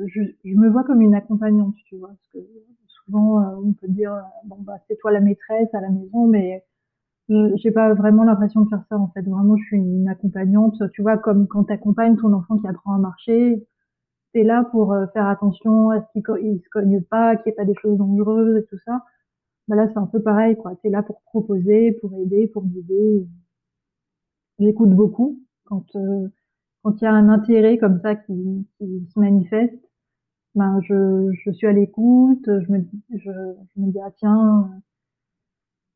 je, 0.08 0.22
je, 0.44 0.56
me 0.56 0.70
vois 0.70 0.84
comme 0.84 1.02
une 1.02 1.16
accompagnante, 1.16 1.76
tu 1.86 1.98
vois, 1.98 2.10
parce 2.10 2.28
que 2.34 2.40
souvent, 2.88 3.42
euh, 3.42 3.56
on 3.64 3.74
peut 3.74 3.88
dire, 3.88 4.14
euh, 4.14 4.22
bon, 4.46 4.58
bah, 4.62 4.78
c'est 4.88 4.98
toi 4.98 5.12
la 5.12 5.22
maîtresse 5.22 5.74
à 5.74 5.82
la 5.82 5.90
maison, 5.90 6.28
mais 6.28 6.64
j'ai 7.30 7.72
pas 7.72 7.94
vraiment 7.94 8.24
l'impression 8.24 8.62
de 8.62 8.70
faire 8.70 8.84
ça, 8.90 8.98
en 8.98 9.08
fait. 9.10 9.22
Vraiment, 9.24 9.56
je 9.58 9.64
suis 9.66 9.78
une 9.78 10.10
accompagnante. 10.10 10.76
Tu 10.94 11.02
vois, 11.02 11.18
comme 11.18 11.48
quand 11.48 11.66
tu 11.66 11.74
accompagnes 11.74 12.18
ton 12.18 12.34
enfant 12.34 12.58
qui 12.58 12.68
apprend 12.68 12.94
à 12.96 12.98
marcher, 13.00 13.66
t'es 14.34 14.44
là 14.44 14.66
pour 14.72 14.96
faire 15.14 15.28
attention 15.28 15.90
à 15.92 16.02
ce 16.02 16.20
qu'il 16.20 16.62
se 16.62 16.70
cogne 16.72 17.02
pas, 17.04 17.36
qu'il 17.38 17.46
n'y 17.48 17.54
ait 17.54 17.56
pas 17.56 17.66
des 17.66 17.76
choses 17.82 17.98
dangereuses 17.98 18.58
et 18.64 18.66
tout 18.66 18.78
ça. 18.86 19.04
Bah 19.68 19.76
là, 19.78 19.88
c'est 19.94 20.00
un 20.00 20.08
peu 20.08 20.22
pareil, 20.22 20.58
quoi. 20.58 20.76
T'es 20.84 20.90
là 20.90 21.04
pour 21.04 21.22
proposer, 21.24 21.94
pour 22.02 22.14
aider, 22.16 22.48
pour 22.48 22.66
guider. 22.66 23.26
J'écoute 24.60 24.92
beaucoup 24.92 25.40
quand 25.66 25.86
quand 26.84 27.02
il 27.02 27.06
y 27.06 27.08
a 27.08 27.14
un 27.14 27.30
intérêt 27.30 27.78
comme 27.78 28.00
ça 28.02 28.16
qui, 28.16 28.68
se 28.80 29.20
manifeste 29.20 29.80
ben 30.56 30.80
je, 30.82 31.32
je 31.34 31.52
suis 31.52 31.66
à 31.66 31.72
l'écoute, 31.72 32.46
je 32.46 32.72
me, 32.72 32.86
je, 33.10 33.32
je 33.32 33.82
me 33.82 33.92
dis 33.92 34.00
ah 34.06 34.12
tiens 34.18 34.70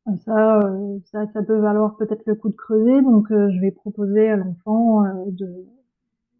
euh, 0.08 0.16
ça, 0.24 0.60
euh, 0.62 0.98
ça, 1.12 1.26
ça 1.32 1.42
peut 1.42 1.58
valoir 1.58 1.96
peut-être 1.96 2.24
le 2.26 2.34
coup 2.34 2.48
de 2.48 2.56
creuser, 2.56 3.02
donc 3.02 3.30
euh, 3.30 3.50
je 3.50 3.60
vais 3.60 3.70
proposer 3.70 4.28
à 4.30 4.36
l'enfant 4.36 5.02
de, 5.26 5.66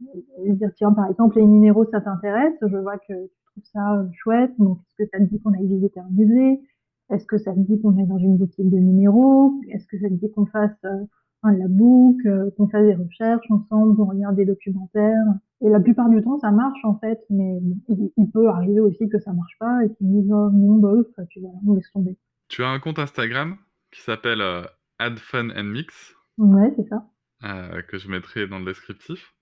de 0.00 0.52
dire 0.54 0.70
tiens 0.76 0.92
par 0.92 1.08
exemple 1.08 1.38
les 1.38 1.46
minéraux 1.46 1.84
ça 1.90 2.00
t'intéresse, 2.00 2.54
je 2.62 2.76
vois 2.76 2.98
que 2.98 3.26
tu 3.26 3.44
trouves 3.46 3.64
ça 3.72 4.04
chouette, 4.14 4.52
donc 4.58 4.78
est-ce 4.80 5.04
que 5.04 5.10
ça 5.12 5.18
te 5.18 5.30
dit 5.30 5.40
qu'on 5.40 5.52
aille 5.52 5.66
visiter 5.68 6.00
un 6.00 6.10
musée, 6.10 6.60
est-ce 7.10 7.26
que 7.26 7.38
ça 7.38 7.52
te 7.52 7.60
dit 7.60 7.80
qu'on 7.80 7.96
aille 7.98 8.06
dans 8.06 8.18
une 8.18 8.36
boutique 8.36 8.70
de 8.70 8.78
minéraux, 8.78 9.52
est-ce 9.68 9.86
que 9.86 9.98
ça 9.98 10.08
te 10.08 10.14
dit 10.14 10.30
qu'on 10.32 10.46
fasse 10.46 10.84
un 11.42 11.52
labook, 11.52 12.16
qu'on 12.56 12.68
fasse 12.68 12.84
des 12.84 12.94
recherches 12.94 13.50
ensemble, 13.50 13.96
qu'on 13.96 14.06
regarde 14.06 14.36
des 14.36 14.44
documentaires. 14.44 15.24
Et 15.60 15.68
la 15.68 15.80
plupart 15.80 16.08
du 16.08 16.22
temps, 16.22 16.38
ça 16.38 16.50
marche 16.50 16.84
en 16.84 16.98
fait, 16.98 17.20
mais 17.30 17.60
il, 17.88 18.30
peut 18.30 18.48
arriver 18.48 18.80
aussi 18.80 19.08
que 19.08 19.18
ça 19.18 19.32
marche 19.32 19.56
pas 19.58 19.84
et 19.84 19.92
qu'ils 19.94 20.08
disent 20.08 20.32
oh, 20.32 20.50
non, 20.52 20.76
bah, 20.76 20.92
tu 21.30 21.40
vois, 21.40 21.50
on 21.66 21.74
laisse 21.74 21.90
tomber. 21.92 22.16
Tu 22.48 22.62
as 22.62 22.68
un 22.68 22.78
compte 22.78 22.98
Instagram 22.98 23.56
qui 23.90 24.00
s'appelle 24.00 24.40
euh, 24.40 24.62
Fun 25.16 25.50
and 25.50 25.64
Mix. 25.64 26.14
Ouais, 26.38 26.72
c'est 26.76 26.88
ça. 26.88 27.06
Euh, 27.44 27.82
que 27.82 27.98
je 27.98 28.08
mettrai 28.08 28.46
dans 28.46 28.58
le 28.58 28.64
descriptif. 28.64 29.34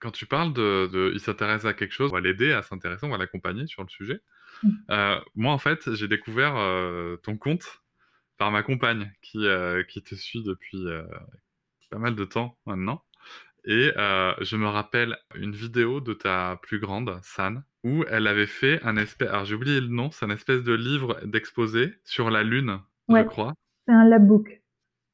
Quand 0.00 0.10
tu 0.10 0.26
parles 0.26 0.52
de, 0.52 0.88
de 0.92 1.10
il 1.14 1.20
s'intéresse 1.20 1.64
à 1.64 1.74
quelque 1.74 1.92
chose, 1.92 2.10
on 2.10 2.14
va 2.14 2.20
l'aider 2.20 2.52
à 2.52 2.62
s'intéresser, 2.62 3.06
on 3.06 3.10
va 3.10 3.18
l'accompagner 3.18 3.66
sur 3.66 3.82
le 3.82 3.88
sujet. 3.88 4.20
Mm. 4.62 4.70
Euh, 4.90 5.20
moi, 5.34 5.52
en 5.52 5.58
fait, 5.58 5.92
j'ai 5.94 6.08
découvert 6.08 6.56
euh, 6.56 7.16
ton 7.16 7.36
compte 7.36 7.81
par 8.38 8.50
ma 8.50 8.62
compagne 8.62 9.12
qui, 9.22 9.46
euh, 9.46 9.82
qui 9.84 10.02
te 10.02 10.14
suit 10.14 10.42
depuis 10.42 10.84
pas 11.90 11.98
mal 11.98 12.16
de 12.16 12.24
temps 12.24 12.56
maintenant. 12.66 13.02
Et 13.64 13.92
euh, 13.96 14.32
je 14.40 14.56
me 14.56 14.66
rappelle 14.66 15.16
une 15.36 15.52
vidéo 15.52 16.00
de 16.00 16.14
ta 16.14 16.58
plus 16.62 16.80
grande, 16.80 17.18
San, 17.22 17.62
où 17.84 18.02
elle 18.08 18.26
avait 18.26 18.46
fait 18.46 18.82
un 18.82 18.96
espèce, 18.96 19.28
alors 19.28 19.44
j'ai 19.44 19.54
oublié 19.54 19.80
le 19.80 19.86
nom, 19.86 20.10
c'est 20.10 20.24
un 20.24 20.30
espèce 20.30 20.64
de 20.64 20.72
livre 20.72 21.20
d'exposé 21.24 21.94
sur 22.04 22.30
la 22.30 22.42
Lune, 22.42 22.80
je 23.08 23.22
crois. 23.22 23.54
C'est 23.86 23.94
un 23.94 24.04
labbook. 24.04 24.62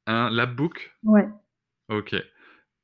Un 0.07 0.29
labbook? 0.31 0.95
Ouais. 1.03 1.27
Ok. 1.89 2.15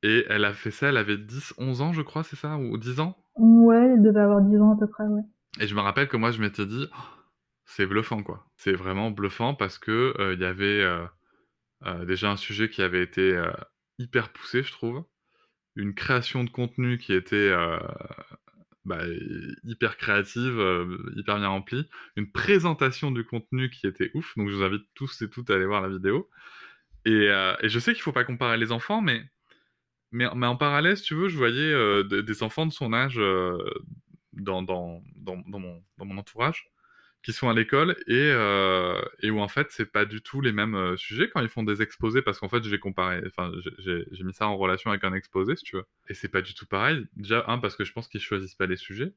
Et 0.03 0.25
elle 0.29 0.45
a 0.45 0.53
fait 0.53 0.71
ça, 0.71 0.89
elle 0.89 0.97
avait 0.97 1.17
10, 1.17 1.55
11 1.57 1.81
ans, 1.81 1.93
je 1.93 2.03
crois, 2.03 2.23
c'est 2.23 2.35
ça 2.35 2.57
Ou 2.57 2.77
10 2.77 2.99
ans? 2.99 3.17
Ouais, 3.37 3.93
elle 3.93 4.03
devait 4.03 4.19
avoir 4.19 4.41
10 4.41 4.57
ans 4.61 4.73
à 4.73 4.77
peu 4.77 4.87
près, 4.87 5.05
ouais. 5.05 5.23
Et 5.59 5.67
je 5.67 5.73
me 5.73 5.81
rappelle 5.81 6.07
que 6.07 6.17
moi, 6.17 6.29
je 6.29 6.41
m'étais 6.41 6.65
dit, 6.65 6.85
oh, 6.91 7.14
c'est 7.65 7.85
bluffant, 7.85 8.23
quoi. 8.23 8.45
C'est 8.55 8.73
vraiment 8.73 9.11
bluffant 9.11 9.55
parce 9.55 9.77
que 9.77 10.13
euh, 10.19 10.33
il 10.33 10.39
y 10.41 10.45
avait 10.45 10.81
euh, 10.83 12.05
déjà 12.05 12.31
un 12.31 12.37
sujet 12.37 12.69
qui 12.69 12.81
avait 12.81 13.03
été 13.03 13.41
hyper 13.99 14.31
poussé, 14.31 14.63
je 14.63 14.71
trouve 14.71 15.05
une 15.75 15.93
création 15.93 16.43
de 16.43 16.49
contenu 16.49 16.97
qui 16.97 17.13
était 17.13 17.35
euh, 17.35 17.77
bah, 18.85 19.03
hyper 19.63 19.97
créative, 19.97 20.59
euh, 20.59 20.97
hyper 21.15 21.37
bien 21.37 21.47
remplie, 21.47 21.87
une 22.15 22.31
présentation 22.31 23.11
du 23.11 23.25
contenu 23.25 23.69
qui 23.69 23.87
était 23.87 24.11
ouf. 24.13 24.35
Donc 24.37 24.49
je 24.49 24.55
vous 24.55 24.63
invite 24.63 24.85
tous 24.93 25.21
et 25.21 25.29
toutes 25.29 25.49
à 25.49 25.55
aller 25.55 25.65
voir 25.65 25.81
la 25.81 25.89
vidéo. 25.89 26.29
Et, 27.05 27.29
euh, 27.29 27.55
je 27.63 27.79
sais 27.79 27.93
qu'il 27.93 28.01
faut 28.01 28.11
pas 28.13 28.23
comparer 28.23 28.57
les 28.57 28.71
enfants, 28.71 29.01
mais, 29.01 29.23
mais, 30.11 30.25
en 30.27 30.55
parallèle, 30.55 30.97
si 30.97 31.03
tu 31.03 31.15
veux, 31.15 31.29
je 31.29 31.37
voyais 31.37 32.03
des 32.03 32.43
enfants 32.43 32.65
de 32.65 32.71
son 32.71 32.93
âge 32.93 33.19
dans, 34.33 34.63
dans, 34.63 35.03
dans, 35.15 35.35
mon, 35.59 35.83
dans 35.97 36.05
mon 36.05 36.17
entourage 36.17 36.71
qui 37.25 37.33
sont 37.33 37.49
à 37.49 37.53
l'école 37.53 37.95
et, 38.05 38.13
euh, 38.13 39.01
et 39.19 39.31
où 39.31 39.39
en 39.39 39.47
fait 39.47 39.71
c'est 39.71 39.91
pas 39.91 40.05
du 40.05 40.21
tout 40.21 40.41
les 40.41 40.51
mêmes 40.51 40.75
euh, 40.75 40.95
sujets 40.95 41.27
quand 41.27 41.41
ils 41.41 41.49
font 41.49 41.63
des 41.63 41.81
exposés 41.81 42.21
parce 42.21 42.39
qu'en 42.39 42.49
fait 42.49 42.63
j'ai 42.63 42.77
comparé, 42.77 43.23
enfin 43.25 43.51
j'ai 43.79 44.23
mis 44.23 44.33
ça 44.33 44.47
en 44.47 44.55
relation 44.55 44.91
avec 44.91 45.03
un 45.03 45.13
exposé 45.13 45.55
si 45.55 45.63
tu 45.63 45.75
veux 45.77 45.85
et 46.07 46.13
c'est 46.13 46.27
pas 46.27 46.43
du 46.43 46.53
tout 46.53 46.67
pareil. 46.67 47.07
Déjà 47.15 47.43
un 47.47 47.57
parce 47.57 47.75
que 47.75 47.83
je 47.83 47.91
pense 47.93 48.07
qu'ils 48.07 48.21
choisissent 48.21 48.53
pas 48.53 48.67
les 48.67 48.75
sujets 48.75 49.11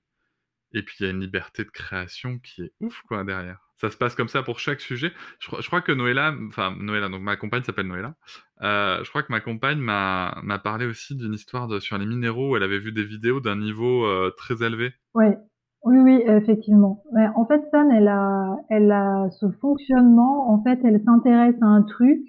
et 0.72 0.82
puis 0.82 0.96
il 1.00 1.02
y 1.04 1.06
a 1.06 1.10
une 1.10 1.20
liberté 1.20 1.64
de 1.64 1.70
création 1.70 2.38
qui 2.38 2.62
est 2.62 2.72
ouf 2.80 3.02
quoi 3.06 3.24
derrière. 3.24 3.60
Ça 3.76 3.90
se 3.90 3.96
passe 3.98 4.14
comme 4.14 4.28
ça 4.28 4.42
pour 4.42 4.58
chaque 4.58 4.80
sujet. 4.80 5.12
Je, 5.38 5.66
crois 5.66 5.82
que 5.82 5.92
Noëlla, 5.92 6.34
enfin 6.48 6.74
Noëlla, 6.80 7.10
donc 7.10 7.20
ma 7.20 7.36
compagne 7.36 7.62
s'appelle 7.62 7.86
Noëlla. 7.86 8.16
Euh, 8.62 9.04
je 9.04 9.08
crois 9.10 9.22
que 9.22 9.30
ma 9.30 9.40
compagne 9.40 9.78
m'a 9.78 10.60
parlé 10.64 10.86
aussi 10.86 11.14
d'une 11.14 11.34
histoire 11.34 11.80
sur 11.82 11.98
les 11.98 12.06
minéraux 12.06 12.52
où 12.52 12.56
elle 12.56 12.62
avait 12.62 12.80
vu 12.80 12.90
des 12.90 13.04
vidéos 13.04 13.40
d'un 13.40 13.56
niveau 13.56 14.30
très 14.32 14.64
élevé. 14.64 14.94
Ouais. 15.14 15.36
Oui, 15.84 15.98
oui, 15.98 16.22
effectivement. 16.26 17.02
en 17.34 17.46
fait, 17.46 17.62
San, 17.70 17.90
elle 17.90 18.08
a, 18.08 18.56
elle 18.68 18.90
a 18.90 19.30
ce 19.30 19.48
fonctionnement. 19.60 20.50
En 20.50 20.62
fait, 20.62 20.78
elle 20.84 21.00
s'intéresse 21.02 21.54
à 21.62 21.66
un 21.66 21.82
truc, 21.82 22.20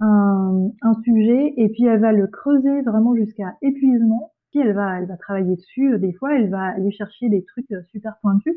un, 0.00 0.68
un 0.82 0.94
sujet, 1.02 1.54
et 1.56 1.68
puis 1.68 1.84
elle 1.84 2.00
va 2.00 2.12
le 2.12 2.26
creuser 2.26 2.82
vraiment 2.82 3.14
jusqu'à 3.14 3.54
épuisement. 3.62 4.32
Puis 4.50 4.60
elle 4.60 4.74
va, 4.74 4.98
elle 4.98 5.06
va 5.06 5.16
travailler 5.16 5.56
dessus. 5.56 5.98
Des 5.98 6.12
fois, 6.14 6.34
elle 6.36 6.50
va 6.50 6.62
aller 6.62 6.90
chercher 6.90 7.28
des 7.28 7.44
trucs 7.44 7.70
euh, 7.72 7.82
super 7.90 8.16
pointus 8.22 8.56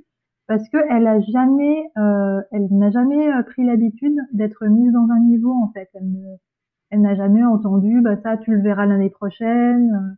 parce 0.50 0.67
que 0.69 0.77
elle 0.89 1.05
a 1.05 1.19
jamais, 1.22 1.84
euh, 1.98 2.41
elle 2.51 2.67
n'a 2.72 2.89
jamais 2.89 3.31
euh, 3.31 3.43
pris 3.43 3.63
l'habitude 3.63 4.17
d'être 4.34 4.65
mise 4.65 4.91
dans 4.91 5.08
un 5.12 5.19
niveau. 5.19 5.51
En 5.51 5.72
fait, 5.74 5.89
elle 5.93 6.12
ne, 6.12 6.36
elle 6.89 7.01
n'a 7.01 7.15
jamais 7.15 7.43
entendu, 7.46 8.01
bah 8.01 8.17
ça, 8.24 8.36
tu 8.38 8.55
le 8.55 8.62
verras 8.62 8.88
l'année 8.88 9.12
prochaine. 9.12 10.17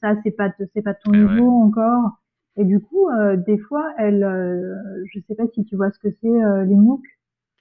Ça, 0.00 0.14
c'est 0.24 0.32
pas, 0.32 0.50
c'est 0.74 0.82
pas 0.82 0.94
ton 0.94 1.12
niveau 1.12 1.48
encore. 1.50 2.19
Et 2.60 2.64
du 2.64 2.78
coup, 2.78 3.08
euh, 3.08 3.36
des 3.36 3.56
fois, 3.56 3.94
elle, 3.96 4.22
euh, 4.22 4.76
je 5.06 5.18
sais 5.26 5.34
pas 5.34 5.46
si 5.54 5.64
tu 5.64 5.76
vois 5.76 5.90
ce 5.90 5.98
que 5.98 6.08
c'est 6.20 6.44
euh, 6.44 6.62
les 6.66 6.74
MOOC. 6.74 7.00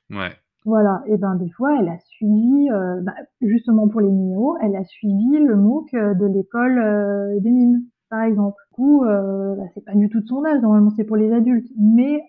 Ouais. 0.10 0.32
Voilà. 0.66 1.02
Et 1.08 1.16
ben 1.16 1.36
des 1.36 1.50
fois, 1.52 1.80
elle 1.80 1.88
a 1.88 1.98
suivi, 2.00 2.70
euh, 2.70 3.00
bah, 3.02 3.14
justement 3.40 3.88
pour 3.88 4.02
les 4.02 4.10
minéraux, 4.10 4.58
elle 4.62 4.76
a 4.76 4.84
suivi 4.84 5.40
le 5.40 5.56
MOOC 5.56 5.94
de 5.94 6.26
l'école 6.26 7.40
des 7.42 7.50
mines, 7.50 7.82
par 8.10 8.24
exemple. 8.24 8.58
Du 8.72 8.76
coup, 8.76 9.06
bah, 9.06 9.64
c'est 9.74 9.86
pas 9.86 9.96
du 9.96 10.10
tout 10.10 10.20
de 10.20 10.28
son 10.28 10.44
âge. 10.44 10.62
Normalement, 10.62 10.90
c'est 10.90 11.06
pour 11.06 11.16
les 11.16 11.32
adultes, 11.32 11.72
mais 11.80 12.22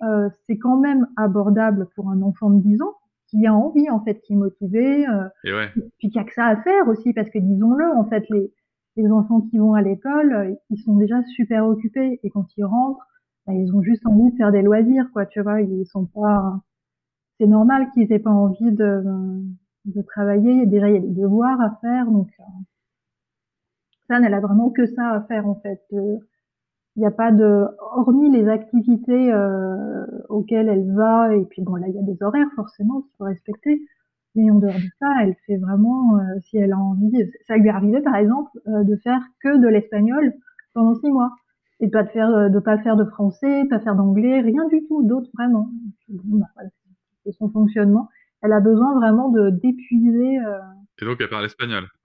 c'est 0.47 0.59
quand 0.59 0.77
même 0.77 1.09
abordable 1.17 1.89
pour 1.97 2.09
un 2.09 2.23
enfant 2.23 2.51
de 2.51 2.61
10 2.61 2.83
ans 2.83 2.95
qui 3.27 3.47
a 3.49 3.55
envie 3.55 3.91
en 3.91 4.01
fait, 4.01 4.21
qui 4.21 4.35
est 4.35 4.37
motivé, 4.37 5.07
et 5.45 5.53
ouais. 5.53 5.69
puis 5.99 6.11
qui 6.11 6.19
a 6.21 6.25
que 6.25 6.33
ça 6.35 6.47
à 6.47 6.57
faire 6.57 6.87
aussi, 6.87 7.13
parce 7.13 7.31
que 7.31 7.39
disons-le, 7.41 7.85
en 7.97 8.05
fait, 8.05 8.25
les 8.31 8.53
les 9.01 9.11
enfants 9.11 9.41
qui 9.43 9.59
vont 9.59 9.75
à 9.75 9.83
l'école, 9.83 10.33
euh, 10.33 10.55
ils 10.71 10.83
sont 10.83 10.97
déjà 10.97 11.23
super 11.37 11.67
occupés 11.67 12.21
et 12.23 12.31
quand 12.31 12.47
ils 12.57 12.65
rentrent, 12.65 13.07
bah, 13.47 13.55
ils 13.55 13.75
ont 13.75 13.83
juste 13.83 14.07
envie 14.07 14.31
de 14.31 14.37
faire 14.37 14.53
des 14.53 14.63
loisirs, 14.63 15.11
quoi. 15.13 15.27
Tu 15.27 15.41
vois, 15.41 15.61
ils 15.63 15.87
sont 15.87 16.07
pas. 16.07 16.61
C'est 17.39 17.47
normal 17.47 17.91
qu'ils 17.93 18.13
aient 18.13 18.19
pas 18.19 18.31
envie 18.31 18.73
de, 18.73 19.03
de 19.87 20.03
travailler. 20.03 20.53
Il 20.53 20.73
y 20.73 20.79
a 20.79 21.01
des 21.01 21.09
devoirs 21.09 21.61
à 21.61 21.79
faire, 21.81 22.11
donc 22.11 22.29
euh, 22.39 22.45
ça, 24.09 24.19
elle 24.23 24.35
a 24.35 24.41
vraiment 24.41 24.71
que 24.71 24.87
ça 24.87 25.11
à 25.11 25.23
faire 25.23 25.47
en 25.47 25.57
fait. 25.57 25.83
Euh, 25.93 26.19
il 26.97 27.01
n'y 27.01 27.07
a 27.07 27.13
pas 27.13 27.31
de, 27.33 27.67
hormis 27.93 28.31
les 28.31 28.49
activités 28.49 29.33
auxquelles 30.29 30.69
elle 30.69 30.93
va, 30.93 31.35
et 31.35 31.45
puis 31.45 31.63
bon 31.63 31.77
là 31.77 31.87
il 31.89 31.95
y 31.95 31.99
a 31.99 32.03
des 32.03 32.21
horaires 32.21 32.51
forcément 32.57 33.03
qu'il 33.03 33.13
faut 33.17 33.25
respecter. 33.25 33.81
Mais 34.35 34.51
en 34.51 34.57
dehors 34.57 34.75
de 34.75 34.91
ça, 35.01 35.09
elle 35.23 35.35
fait 35.47 35.57
vraiment, 35.57 36.17
euh, 36.17 36.39
si 36.43 36.57
elle 36.57 36.73
a 36.73 36.79
envie, 36.79 37.11
ça 37.49 37.57
lui 37.57 37.67
est 37.67 37.73
arrivé 37.73 38.01
par 38.01 38.15
exemple 38.15 38.51
euh, 38.69 38.85
de 38.85 38.97
faire 38.97 39.21
que 39.43 39.59
de 39.59 39.67
l'espagnol 39.67 40.33
pendant 40.73 40.95
six 40.95 41.11
mois 41.11 41.35
et 41.81 41.87
de 41.87 41.91
pas 41.91 42.05
de 42.05 42.11
faire, 42.11 42.31
euh, 42.31 42.49
de 42.49 42.61
pas 42.61 42.79
faire 42.79 42.97
de 42.97 43.05
français, 43.05 43.65
pas 43.69 43.81
faire 43.81 43.97
d'anglais, 43.97 44.41
rien 44.41 44.69
du 44.69 44.87
tout 44.87 45.03
d'autre 45.03 45.29
vraiment. 45.35 45.69
Bah, 46.09 46.47
c'est 47.25 47.33
son 47.33 47.51
fonctionnement. 47.51 48.09
Elle 48.43 48.53
a 48.53 48.61
besoin 48.61 48.95
vraiment 48.95 49.31
de 49.31 49.51
d'épuiser. 49.51 50.39
Et 51.03 51.05
donc 51.05 51.17
elle 51.21 51.29
parle 51.29 51.47
espagnol. 51.47 51.89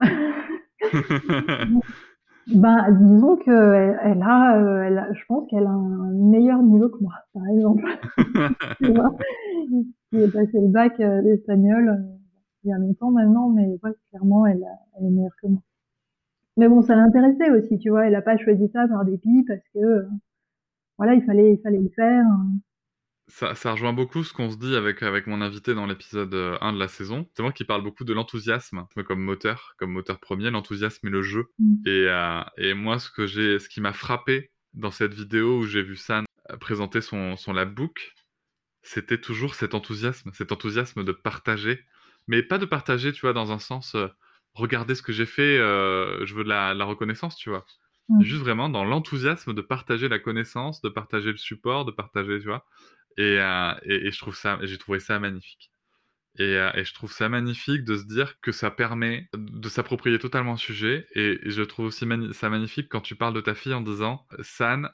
ben 2.48 2.92
disons 2.92 3.36
que 3.36 3.96
elle, 4.02 4.22
a, 4.22 4.84
elle 4.84 4.98
a, 4.98 5.12
je 5.12 5.22
pense 5.28 5.48
qu'elle 5.48 5.66
a 5.66 5.70
un 5.70 6.10
meilleur 6.12 6.60
niveau 6.62 6.88
que 6.88 7.00
moi, 7.00 7.14
par 7.32 7.46
exemple. 7.46 7.84
tu 8.82 8.92
vois, 8.92 9.16
qui 10.10 10.18
est 10.18 10.32
passé 10.32 10.60
le 10.60 10.68
bac 10.68 10.98
d'espagnol 10.98 12.15
il 12.66 12.70
y 12.70 12.72
a 12.72 12.78
longtemps 12.78 13.12
maintenant, 13.12 13.48
mais 13.50 13.78
ouais, 13.82 13.92
clairement, 14.10 14.46
elle, 14.46 14.66
elle 14.98 15.06
est 15.06 15.10
meilleure 15.10 15.36
que 15.40 15.46
moi. 15.46 15.62
Mais 16.56 16.68
bon, 16.68 16.82
ça 16.82 16.96
l'intéressait 16.96 17.50
aussi, 17.50 17.78
tu 17.78 17.90
vois. 17.90 18.06
Elle 18.06 18.14
a 18.14 18.22
pas 18.22 18.36
choisi 18.36 18.68
ça 18.72 18.88
par 18.88 19.04
dépit 19.04 19.44
parce 19.46 19.62
que, 19.72 19.78
euh, 19.78 20.08
voilà, 20.98 21.14
il 21.14 21.22
fallait, 21.22 21.52
il 21.52 21.60
fallait 21.62 21.80
le 21.80 21.90
faire. 21.90 22.24
Ça, 23.28 23.54
ça 23.54 23.72
rejoint 23.72 23.92
beaucoup 23.92 24.24
ce 24.24 24.32
qu'on 24.32 24.50
se 24.50 24.56
dit 24.56 24.74
avec, 24.74 25.02
avec 25.02 25.26
mon 25.26 25.42
invité 25.42 25.74
dans 25.74 25.86
l'épisode 25.86 26.32
1 26.34 26.36
euh, 26.36 26.72
de 26.72 26.78
la 26.78 26.88
saison. 26.88 27.26
C'est 27.34 27.42
moi 27.42 27.52
qui 27.52 27.64
parle 27.64 27.82
beaucoup 27.82 28.04
de 28.04 28.14
l'enthousiasme 28.14 28.86
comme 29.06 29.20
moteur, 29.20 29.74
comme 29.78 29.92
moteur 29.92 30.18
premier, 30.18 30.50
l'enthousiasme 30.50 31.06
et 31.06 31.10
le 31.10 31.22
jeu. 31.22 31.46
Mm. 31.58 31.74
Et, 31.86 32.06
euh, 32.08 32.40
et 32.56 32.74
moi, 32.74 32.98
ce 32.98 33.10
que 33.10 33.26
j'ai, 33.26 33.58
ce 33.58 33.68
qui 33.68 33.80
m'a 33.80 33.92
frappé 33.92 34.50
dans 34.74 34.90
cette 34.90 35.14
vidéo 35.14 35.58
où 35.58 35.66
j'ai 35.66 35.82
vu 35.82 35.96
San 35.96 36.24
présenter 36.60 37.00
son, 37.00 37.36
son 37.36 37.52
labbook, 37.52 38.14
c'était 38.82 39.20
toujours 39.20 39.54
cet 39.56 39.74
enthousiasme, 39.74 40.30
cet 40.32 40.52
enthousiasme 40.52 41.02
de 41.02 41.12
partager, 41.12 41.84
mais 42.26 42.42
pas 42.42 42.58
de 42.58 42.66
partager, 42.66 43.12
tu 43.12 43.22
vois, 43.22 43.32
dans 43.32 43.52
un 43.52 43.58
sens, 43.58 43.94
euh, 43.94 44.08
regardez 44.54 44.94
ce 44.94 45.02
que 45.02 45.12
j'ai 45.12 45.26
fait, 45.26 45.58
euh, 45.58 46.24
je 46.26 46.34
veux 46.34 46.44
de 46.44 46.48
la, 46.48 46.74
la 46.74 46.84
reconnaissance, 46.84 47.36
tu 47.36 47.50
vois. 47.50 47.64
Mm. 48.08 48.22
Juste 48.22 48.42
vraiment 48.42 48.68
dans 48.68 48.84
l'enthousiasme 48.84 49.54
de 49.54 49.62
partager 49.62 50.08
la 50.08 50.18
connaissance, 50.18 50.80
de 50.82 50.88
partager 50.88 51.30
le 51.30 51.36
support, 51.36 51.84
de 51.84 51.92
partager, 51.92 52.38
tu 52.40 52.46
vois. 52.46 52.64
Et, 53.18 53.38
euh, 53.40 53.72
et, 53.84 54.06
et 54.08 54.10
je 54.10 54.18
trouve 54.18 54.36
ça, 54.36 54.58
j'ai 54.62 54.78
trouvé 54.78 55.00
ça 55.00 55.18
magnifique. 55.18 55.72
Et, 56.38 56.42
euh, 56.56 56.70
et, 56.74 56.84
je 56.84 56.92
trouve 56.94 57.12
ça 57.12 57.28
magnifique 57.28 57.84
de 57.84 57.96
se 57.96 58.04
dire 58.04 58.38
que 58.40 58.52
ça 58.52 58.70
permet 58.70 59.28
de 59.34 59.68
s'approprier 59.68 60.18
totalement 60.18 60.52
le 60.52 60.58
sujet. 60.58 61.06
Et, 61.14 61.38
et 61.42 61.50
je 61.50 61.62
trouve 61.62 61.86
aussi 61.86 62.04
mani 62.06 62.34
ça 62.34 62.50
magnifique 62.50 62.88
quand 62.90 63.00
tu 63.00 63.16
parles 63.16 63.34
de 63.34 63.40
ta 63.40 63.54
fille 63.54 63.74
en 63.74 63.80
disant 63.80 64.26
San, 64.42 64.90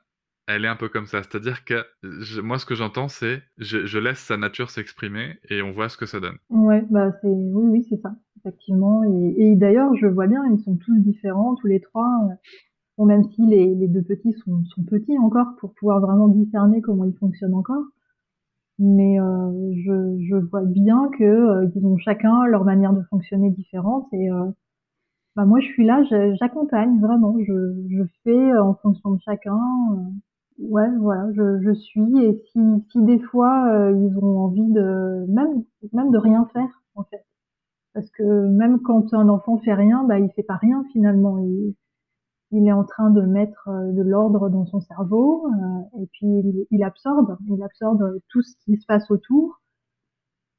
elle 0.46 0.64
est 0.64 0.68
un 0.68 0.76
peu 0.76 0.88
comme 0.88 1.06
ça. 1.06 1.22
C'est-à-dire 1.22 1.64
que 1.64 1.84
moi, 2.40 2.58
ce 2.58 2.66
que 2.66 2.74
j'entends, 2.74 3.08
c'est 3.08 3.42
je, 3.58 3.86
je, 3.86 3.98
laisse 3.98 4.18
sa 4.18 4.36
nature 4.36 4.70
s'exprimer 4.70 5.38
et 5.48 5.62
on 5.62 5.72
voit 5.72 5.88
ce 5.88 5.96
que 5.96 6.06
ça 6.06 6.20
donne. 6.20 6.36
Ouais, 6.50 6.84
bah 6.90 7.12
c'est 7.20 7.28
oui, 7.28 7.64
oui, 7.70 7.86
c'est 7.88 8.00
ça, 8.00 8.14
effectivement. 8.38 9.02
Et, 9.04 9.54
d'ailleurs, 9.56 9.94
je 9.96 10.06
vois 10.06 10.26
bien, 10.26 10.42
ils 10.52 10.60
sont 10.60 10.76
tous 10.76 10.98
différents, 10.98 11.54
tous 11.56 11.66
les 11.66 11.80
trois. 11.80 12.28
Même 12.98 13.24
si 13.34 13.44
les, 13.46 13.74
les 13.74 13.88
deux 13.88 14.02
petits 14.02 14.32
sont, 14.32 14.64
sont, 14.64 14.84
petits 14.84 15.18
encore 15.18 15.56
pour 15.58 15.74
pouvoir 15.74 16.00
vraiment 16.00 16.28
discerner 16.28 16.80
comment 16.80 17.04
ils 17.04 17.16
fonctionnent 17.16 17.54
encore. 17.54 17.82
Mais 18.78 19.18
euh, 19.20 19.72
je, 19.84 20.24
je, 20.28 20.36
vois 20.36 20.62
bien 20.62 21.08
que 21.18 21.24
euh, 21.24 21.68
ils 21.74 21.84
ont 21.84 21.96
chacun 21.98 22.46
leur 22.46 22.64
manière 22.64 22.92
de 22.92 23.02
fonctionner 23.10 23.50
différente 23.50 24.06
et 24.12 24.30
euh, 24.30 24.50
bah 25.36 25.44
moi 25.44 25.60
je 25.60 25.66
suis 25.66 25.84
là, 25.84 26.02
j'accompagne 26.38 27.00
vraiment, 27.00 27.36
je, 27.40 27.86
je 27.90 28.02
fais 28.24 28.58
en 28.58 28.74
fonction 28.74 29.12
de 29.12 29.20
chacun. 29.24 29.58
Ouais, 30.58 30.90
voilà, 30.98 31.30
je, 31.32 31.74
suis 31.74 32.24
et 32.24 32.42
si, 32.52 32.60
si 32.90 33.02
des 33.02 33.18
fois 33.20 33.90
ils 33.90 34.16
ont 34.18 34.38
envie 34.40 34.72
de 34.72 35.26
même 35.28 35.64
même 35.92 36.10
de 36.10 36.18
rien 36.18 36.48
faire 36.52 36.82
en 36.94 37.04
fait, 37.04 37.24
parce 37.94 38.10
que 38.10 38.22
même 38.22 38.80
quand 38.80 39.14
un 39.14 39.28
enfant 39.28 39.58
fait 39.58 39.74
rien, 39.74 40.04
bah 40.04 40.18
il 40.18 40.30
fait 40.32 40.42
pas 40.42 40.56
rien 40.56 40.84
finalement. 40.92 41.38
Il, 41.38 41.74
il 42.52 42.68
est 42.68 42.72
en 42.72 42.84
train 42.84 43.10
de 43.10 43.22
mettre 43.22 43.68
de 43.68 44.02
l'ordre 44.02 44.50
dans 44.50 44.66
son 44.66 44.80
cerveau 44.80 45.46
euh, 45.46 46.02
et 46.02 46.06
puis 46.12 46.26
il, 46.26 46.66
il, 46.70 46.84
absorbe, 46.84 47.38
il 47.48 47.62
absorbe 47.62 48.18
tout 48.28 48.42
ce 48.42 48.54
qui 48.64 48.76
se 48.76 48.86
passe 48.86 49.10
autour 49.10 49.60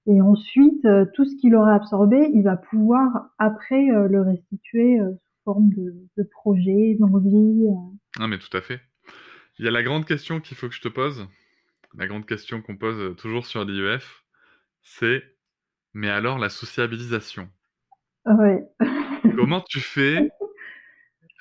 et 0.07 0.21
ensuite 0.21 0.83
euh, 0.85 1.05
tout 1.13 1.23
ce 1.23 1.35
qu'il 1.35 1.55
aura 1.55 1.75
absorbé, 1.75 2.31
il 2.33 2.43
va 2.43 2.57
pouvoir 2.57 3.29
après 3.37 3.89
euh, 3.91 4.07
le 4.07 4.21
restituer 4.21 4.97
sous 4.99 5.43
forme 5.43 5.69
de, 5.69 5.95
de 6.17 6.23
projet, 6.23 6.97
d'envie. 6.99 7.67
Ah 8.19 8.27
mais 8.27 8.39
tout 8.39 8.55
à 8.57 8.61
fait. 8.61 8.81
Il 9.59 9.65
y 9.65 9.67
a 9.67 9.71
la 9.71 9.83
grande 9.83 10.05
question 10.05 10.39
qu'il 10.39 10.57
faut 10.57 10.67
que 10.67 10.75
je 10.75 10.81
te 10.81 10.87
pose, 10.87 11.27
la 11.95 12.07
grande 12.07 12.25
question 12.25 12.61
qu'on 12.61 12.77
pose 12.77 13.15
toujours 13.17 13.45
sur 13.45 13.65
l'IEF, 13.65 14.23
c'est 14.81 15.23
mais 15.93 16.09
alors 16.09 16.39
la 16.39 16.49
sociabilisation? 16.49 17.49
Ouais. 18.25 18.63
Comment 19.35 19.61
tu 19.61 19.79
fais 19.79 20.29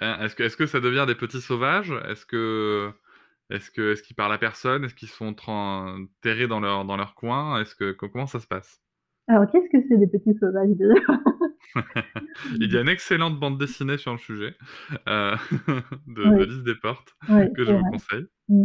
est-ce 0.01 0.35
que, 0.35 0.43
est 0.43 0.57
que 0.57 0.67
ça 0.67 0.81
devient 0.81 1.05
des 1.07 1.15
petits 1.15 1.41
sauvages? 1.41 1.93
Est-ce 2.09 2.27
que 2.27 2.93
est-ce 3.51 3.71
qu'ils 4.03 4.17
parlent 4.17 4.33
à 4.33 4.39
personne? 4.39 4.85
Est-ce 4.85 4.95
qu'ils 4.95 5.09
sont 5.09 5.35
terrés 6.21 6.49
dans 6.49 6.61
leur 6.61 6.85
dans 6.85 6.97
leur 6.97 7.15
coin? 7.15 7.61
Est-ce 7.61 7.75
que 7.75 7.93
comment 7.93 8.27
ça 8.27 8.41
se 8.41 8.47
passe? 8.47 8.83
Alors 9.29 9.47
qu'est-ce 9.51 9.69
que 9.71 9.85
c'est 9.89 9.99
des 9.99 10.07
petits 10.09 10.37
sauvages 10.39 10.71
déjà? 10.77 10.95
Il 12.61 12.73
y 12.73 12.77
a 12.77 12.81
une 12.81 12.89
excellente 12.89 13.39
bande 13.39 13.59
dessinée 13.59 13.97
sur 13.97 14.13
le 14.13 14.19
sujet 14.19 14.55
euh, 15.09 15.37
de, 16.07 16.29
oui. 16.29 16.39
de 16.39 16.45
Lise 16.45 16.65
Desportes 16.65 17.15
oui, 17.29 17.53
que 17.55 17.65
je 17.65 17.73
vous 17.73 17.85
conseille. 17.91 18.27
Mm. 18.49 18.65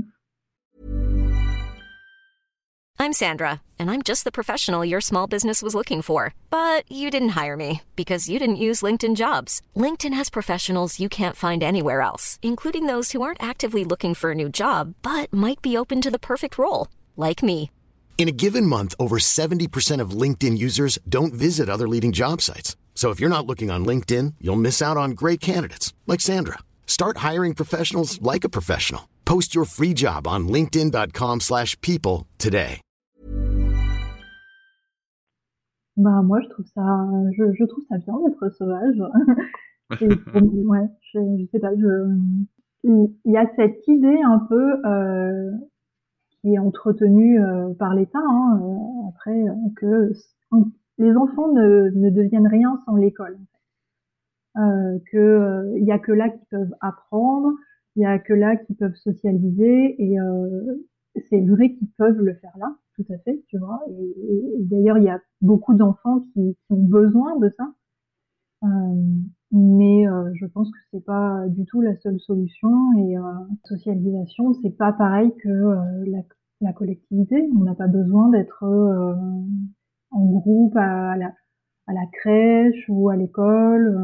I'm 3.00 3.14
Sandra, 3.14 3.62
and 3.78 3.92
I'm 3.92 4.02
just 4.02 4.24
the 4.24 4.32
professional 4.32 4.84
your 4.84 5.02
small 5.02 5.28
business 5.28 5.62
was 5.62 5.76
looking 5.76 6.02
for. 6.02 6.34
But 6.50 6.92
you 6.92 7.12
didn't 7.12 7.38
hire 7.40 7.56
me 7.56 7.82
because 7.96 8.28
you 8.28 8.40
didn't 8.40 8.56
use 8.56 8.82
LinkedIn 8.82 9.16
jobs. 9.16 9.62
LinkedIn 9.76 10.14
has 10.16 10.32
professionals 10.32 11.00
you 11.00 11.08
can't 11.08 11.36
find 11.36 11.62
anywhere 11.62 12.02
else, 12.02 12.40
including 12.42 12.88
those 12.88 13.12
who 13.12 13.22
aren't 13.22 13.42
actively 13.42 13.86
looking 13.86 14.16
for 14.16 14.32
a 14.32 14.36
new 14.36 14.50
job 14.50 14.96
but 15.04 15.32
might 15.32 15.62
be 15.62 15.78
open 15.78 16.02
to 16.02 16.12
the 16.12 16.20
perfect 16.20 16.58
role, 16.58 16.88
like 17.16 17.44
me. 17.44 17.70
In 18.18 18.28
a 18.28 18.32
given 18.32 18.66
month, 18.66 18.96
over 18.98 19.20
70% 19.20 20.02
of 20.02 20.22
LinkedIn 20.22 20.58
users 20.58 20.98
don't 21.08 21.36
visit 21.36 21.70
other 21.70 21.88
leading 21.88 22.12
job 22.12 22.42
sites. 22.42 22.76
So 22.96 23.12
if 23.12 23.20
you're 23.20 23.30
not 23.30 23.46
looking 23.46 23.70
on 23.70 23.86
LinkedIn, 23.86 24.34
you'll 24.42 24.56
miss 24.56 24.82
out 24.82 24.98
on 24.98 25.12
great 25.12 25.40
candidates 25.40 25.94
like 26.08 26.20
Sandra. 26.20 26.58
Start 26.88 27.18
hiring 27.18 27.54
professionals 27.54 28.20
like 28.24 28.44
a 28.44 28.50
professional. 28.50 29.08
Post 29.26 29.54
your 29.54 29.66
free 29.66 29.94
job 29.94 30.28
on 30.28 30.48
linkedin.com/people 30.48 32.26
today. 32.40 32.82
Bah 35.98 36.22
moi 36.22 36.40
je 36.44 36.50
trouve 36.50 36.66
ça 36.76 36.86
je, 37.38 37.44
je 37.58 37.66
trouve 37.66 37.84
ça 37.90 37.98
bien 37.98 38.14
d'être 38.24 38.50
sauvage. 38.58 39.02
Et, 40.02 40.08
ouais, 40.08 40.88
je, 41.14 41.20
je, 41.40 41.46
sais 41.52 41.60
pas, 41.60 41.74
je 41.76 42.18
il 42.84 43.32
y 43.32 43.38
a 43.38 43.46
cette 43.56 43.88
idée 43.88 44.20
un 44.24 44.40
peu 44.50 44.86
euh, 44.86 45.52
qui 46.42 46.54
est 46.54 46.60
entretenue 46.60 47.44
euh, 47.44 47.74
par 47.74 47.94
l'État 47.94 48.20
hein, 48.20 48.60
euh, 48.62 49.10
après 49.10 49.46
que 49.76 50.12
les 50.98 51.16
enfants 51.16 51.52
ne, 51.54 51.90
ne 51.96 52.10
deviennent 52.10 52.48
rien 52.48 52.82
sans 52.86 52.96
l'école. 52.96 53.38
Euh, 54.58 54.98
que 55.12 55.74
il 55.78 55.86
y 55.86 55.92
a 55.92 56.00
que 56.00 56.12
là 56.12 56.30
qu'ils 56.30 56.48
peuvent 56.50 56.76
apprendre, 56.82 57.54
il 57.96 58.02
y 58.02 58.06
a 58.06 58.18
que 58.18 58.34
là 58.34 58.56
qu'ils 58.56 58.76
peuvent 58.76 58.96
socialiser 58.96 59.96
et 60.02 60.18
c'est 61.30 61.42
vrai 61.42 61.74
qu'ils 61.74 61.90
peuvent 61.98 62.22
le 62.22 62.34
faire 62.36 62.56
là, 62.58 62.76
tout 62.96 63.06
à 63.12 63.18
fait, 63.20 63.44
tu 63.48 63.58
vois. 63.58 63.82
Et, 63.90 64.56
d'ailleurs, 64.60 64.98
il 64.98 65.04
y 65.04 65.10
a 65.10 65.20
beaucoup 65.42 65.74
d'enfants 65.76 66.22
qui, 66.34 66.56
ont 66.70 66.76
besoin 66.76 67.38
de 67.38 67.52
ça. 67.58 67.72
Mais 69.52 70.08
euh, 70.08 70.32
je 70.36 70.46
pense 70.46 70.70
que 70.70 70.78
c'est 70.92 71.06
pas 71.06 71.48
du 71.48 71.66
tout 71.66 71.82
la 71.82 71.96
seule 71.98 72.20
solution. 72.20 72.70
Et 72.98 73.18
euh, 73.18 73.22
socialisation, 73.66 74.54
c'est 74.62 74.76
pas 74.78 74.92
pareil 74.94 75.34
que 75.44 75.76
la, 76.06 76.20
la, 76.62 76.74
collectivité. 76.74 77.50
On 77.56 77.64
n'a 77.64 77.76
pas 77.76 77.88
besoin 77.88 78.30
d'être 78.30 78.64
en 80.12 80.26
groupe 80.26 80.76
à 80.76 81.16
la, 81.18 81.34
à 81.88 81.94
la 81.94 82.06
crèche 82.12 82.86
ou 82.90 83.10
à 83.10 83.16
l'école 83.16 83.98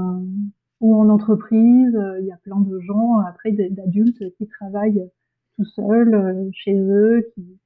ou 0.80 0.96
en 0.96 1.10
entreprise. 1.10 1.98
Il 2.20 2.26
y 2.26 2.32
a 2.32 2.38
plein 2.38 2.62
de 2.62 2.80
gens, 2.80 3.18
après, 3.20 3.52
d'adultes 3.52 4.24
qui 4.38 4.48
travaillent 4.48 5.10
tout 5.58 5.66
seuls 5.66 6.14
euh, 6.14 6.50
chez 6.54 6.76
eux, 6.76 7.30
qui, 7.34 7.60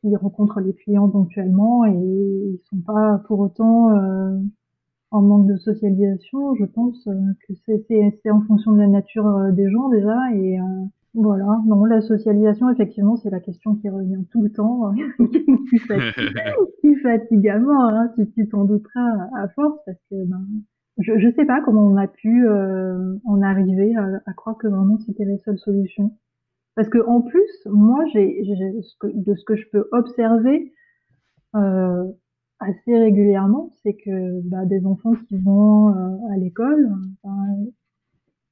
qui, 0.00 0.16
rencontrent 0.16 0.60
les 0.60 0.74
clients 0.74 1.08
ponctuellement 1.08 1.84
et 1.86 1.92
ils 1.92 2.60
sont 2.70 2.80
pas 2.80 3.22
pour 3.26 3.40
autant 3.40 3.90
euh, 3.96 4.38
en 5.10 5.22
manque 5.22 5.46
de 5.46 5.56
socialisation. 5.56 6.54
Je 6.56 6.64
pense 6.64 7.06
euh, 7.06 7.12
que 7.46 7.54
c'est 7.66 8.30
en 8.30 8.40
fonction 8.42 8.72
de 8.72 8.78
la 8.78 8.88
nature 8.88 9.26
euh, 9.26 9.50
des 9.52 9.70
gens 9.70 9.88
déjà 9.88 10.16
et 10.34 10.58
voilà. 11.14 11.60
Non, 11.66 11.84
la 11.84 12.00
socialisation, 12.00 12.70
effectivement, 12.70 13.16
c'est 13.16 13.30
la 13.30 13.40
question 13.40 13.74
qui 13.76 13.88
revient 13.88 14.24
tout 14.30 14.42
le 14.42 14.52
temps, 14.52 14.92
qui, 15.70 15.78
fatigue, 15.78 16.38
qui 16.80 16.94
fatigue 16.96 17.52
mort. 17.60 17.90
Hein, 17.90 18.12
tu 18.14 18.30
tu 18.30 18.48
t'en 18.48 18.64
douteras 18.64 19.28
à 19.34 19.48
force 19.48 19.78
parce 19.86 19.98
que 20.10 20.24
ben, 20.26 20.44
je 20.98 21.12
ne 21.12 21.32
sais 21.32 21.44
pas 21.44 21.60
comment 21.62 21.84
on 21.84 21.96
a 21.96 22.06
pu 22.06 22.46
euh, 22.46 23.14
en 23.24 23.42
arriver 23.42 23.96
à, 23.96 24.20
à 24.26 24.32
croire 24.34 24.58
que 24.58 24.68
vraiment 24.68 24.98
c'était 25.06 25.24
la 25.24 25.38
seule 25.38 25.58
solution. 25.58 26.12
Parce 26.74 26.88
que 26.88 27.04
en 27.06 27.22
plus, 27.22 27.66
moi, 27.66 28.04
j'ai 28.12 28.40
de 29.02 29.34
ce 29.34 29.44
que 29.44 29.56
je 29.56 29.64
peux 29.72 29.88
observer 29.90 30.72
euh, 31.56 32.04
assez 32.60 32.98
régulièrement, 32.98 33.70
c'est 33.82 33.94
que 33.94 34.40
bah, 34.48 34.64
des 34.64 34.84
enfants 34.86 35.14
qui 35.28 35.36
vont 35.38 35.90
euh, 35.90 36.32
à 36.32 36.36
l'école, 36.36 36.90
ben, 37.24 37.66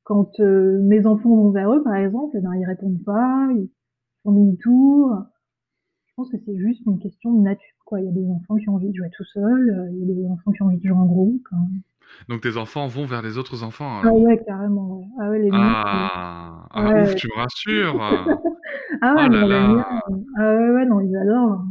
quand 0.04 0.38
euh, 0.40 0.80
mes 0.82 1.06
enfants 1.06 1.34
vont 1.34 1.50
vers 1.50 1.72
eux, 1.72 1.82
par 1.82 1.96
exemple, 1.96 2.36
eh 2.38 2.40
ben, 2.40 2.54
ils 2.54 2.64
répondent 2.64 3.02
pas, 3.04 3.48
ils 3.52 3.68
font 4.22 4.32
demi-tour. 4.32 5.24
Je 6.06 6.12
pense 6.16 6.30
que 6.30 6.36
c'est 6.46 6.56
juste 6.56 6.82
une 6.86 6.98
question 6.98 7.32
de 7.32 7.42
nature. 7.42 7.74
Quoi. 7.84 8.00
Il 8.00 8.06
y 8.06 8.08
a 8.08 8.12
des 8.12 8.30
enfants 8.30 8.56
qui 8.56 8.68
ont 8.68 8.74
envie 8.74 8.90
de 8.90 8.94
jouer 8.94 9.10
tout 9.16 9.24
seuls, 9.24 9.90
il 9.92 9.98
y 9.98 10.10
a 10.10 10.14
des 10.14 10.26
enfants 10.26 10.50
qui 10.52 10.62
ont 10.62 10.66
envie 10.66 10.78
de 10.78 10.86
jouer 10.86 10.96
en 10.96 11.06
groupe. 11.06 11.46
Hein. 11.52 11.66
Donc 12.28 12.40
tes 12.40 12.56
enfants 12.56 12.86
vont 12.86 13.04
vers 13.04 13.22
les 13.22 13.36
autres 13.36 13.62
enfants 13.62 14.00
alors? 14.00 14.14
Ah 14.16 14.18
ouais, 14.18 14.42
carrément. 14.44 14.98
Ouais. 14.98 15.06
Ah 15.20 15.30
ouais, 15.30 15.38
les 15.40 15.50
ah, 15.52 16.66
ah 16.70 16.92
ouais. 16.92 17.02
ouf, 17.02 17.14
tu 17.16 17.28
me 17.28 17.36
rassures. 17.36 18.00
ah 19.02 19.14
ouais, 19.14 19.26
oh 19.26 19.32
là 19.32 19.46
là. 19.46 20.00
Ah 20.38 20.56
ouais, 20.56 20.70
ouais, 20.70 20.86
non, 20.86 21.00
ils 21.00 21.16
adorent. 21.16 21.64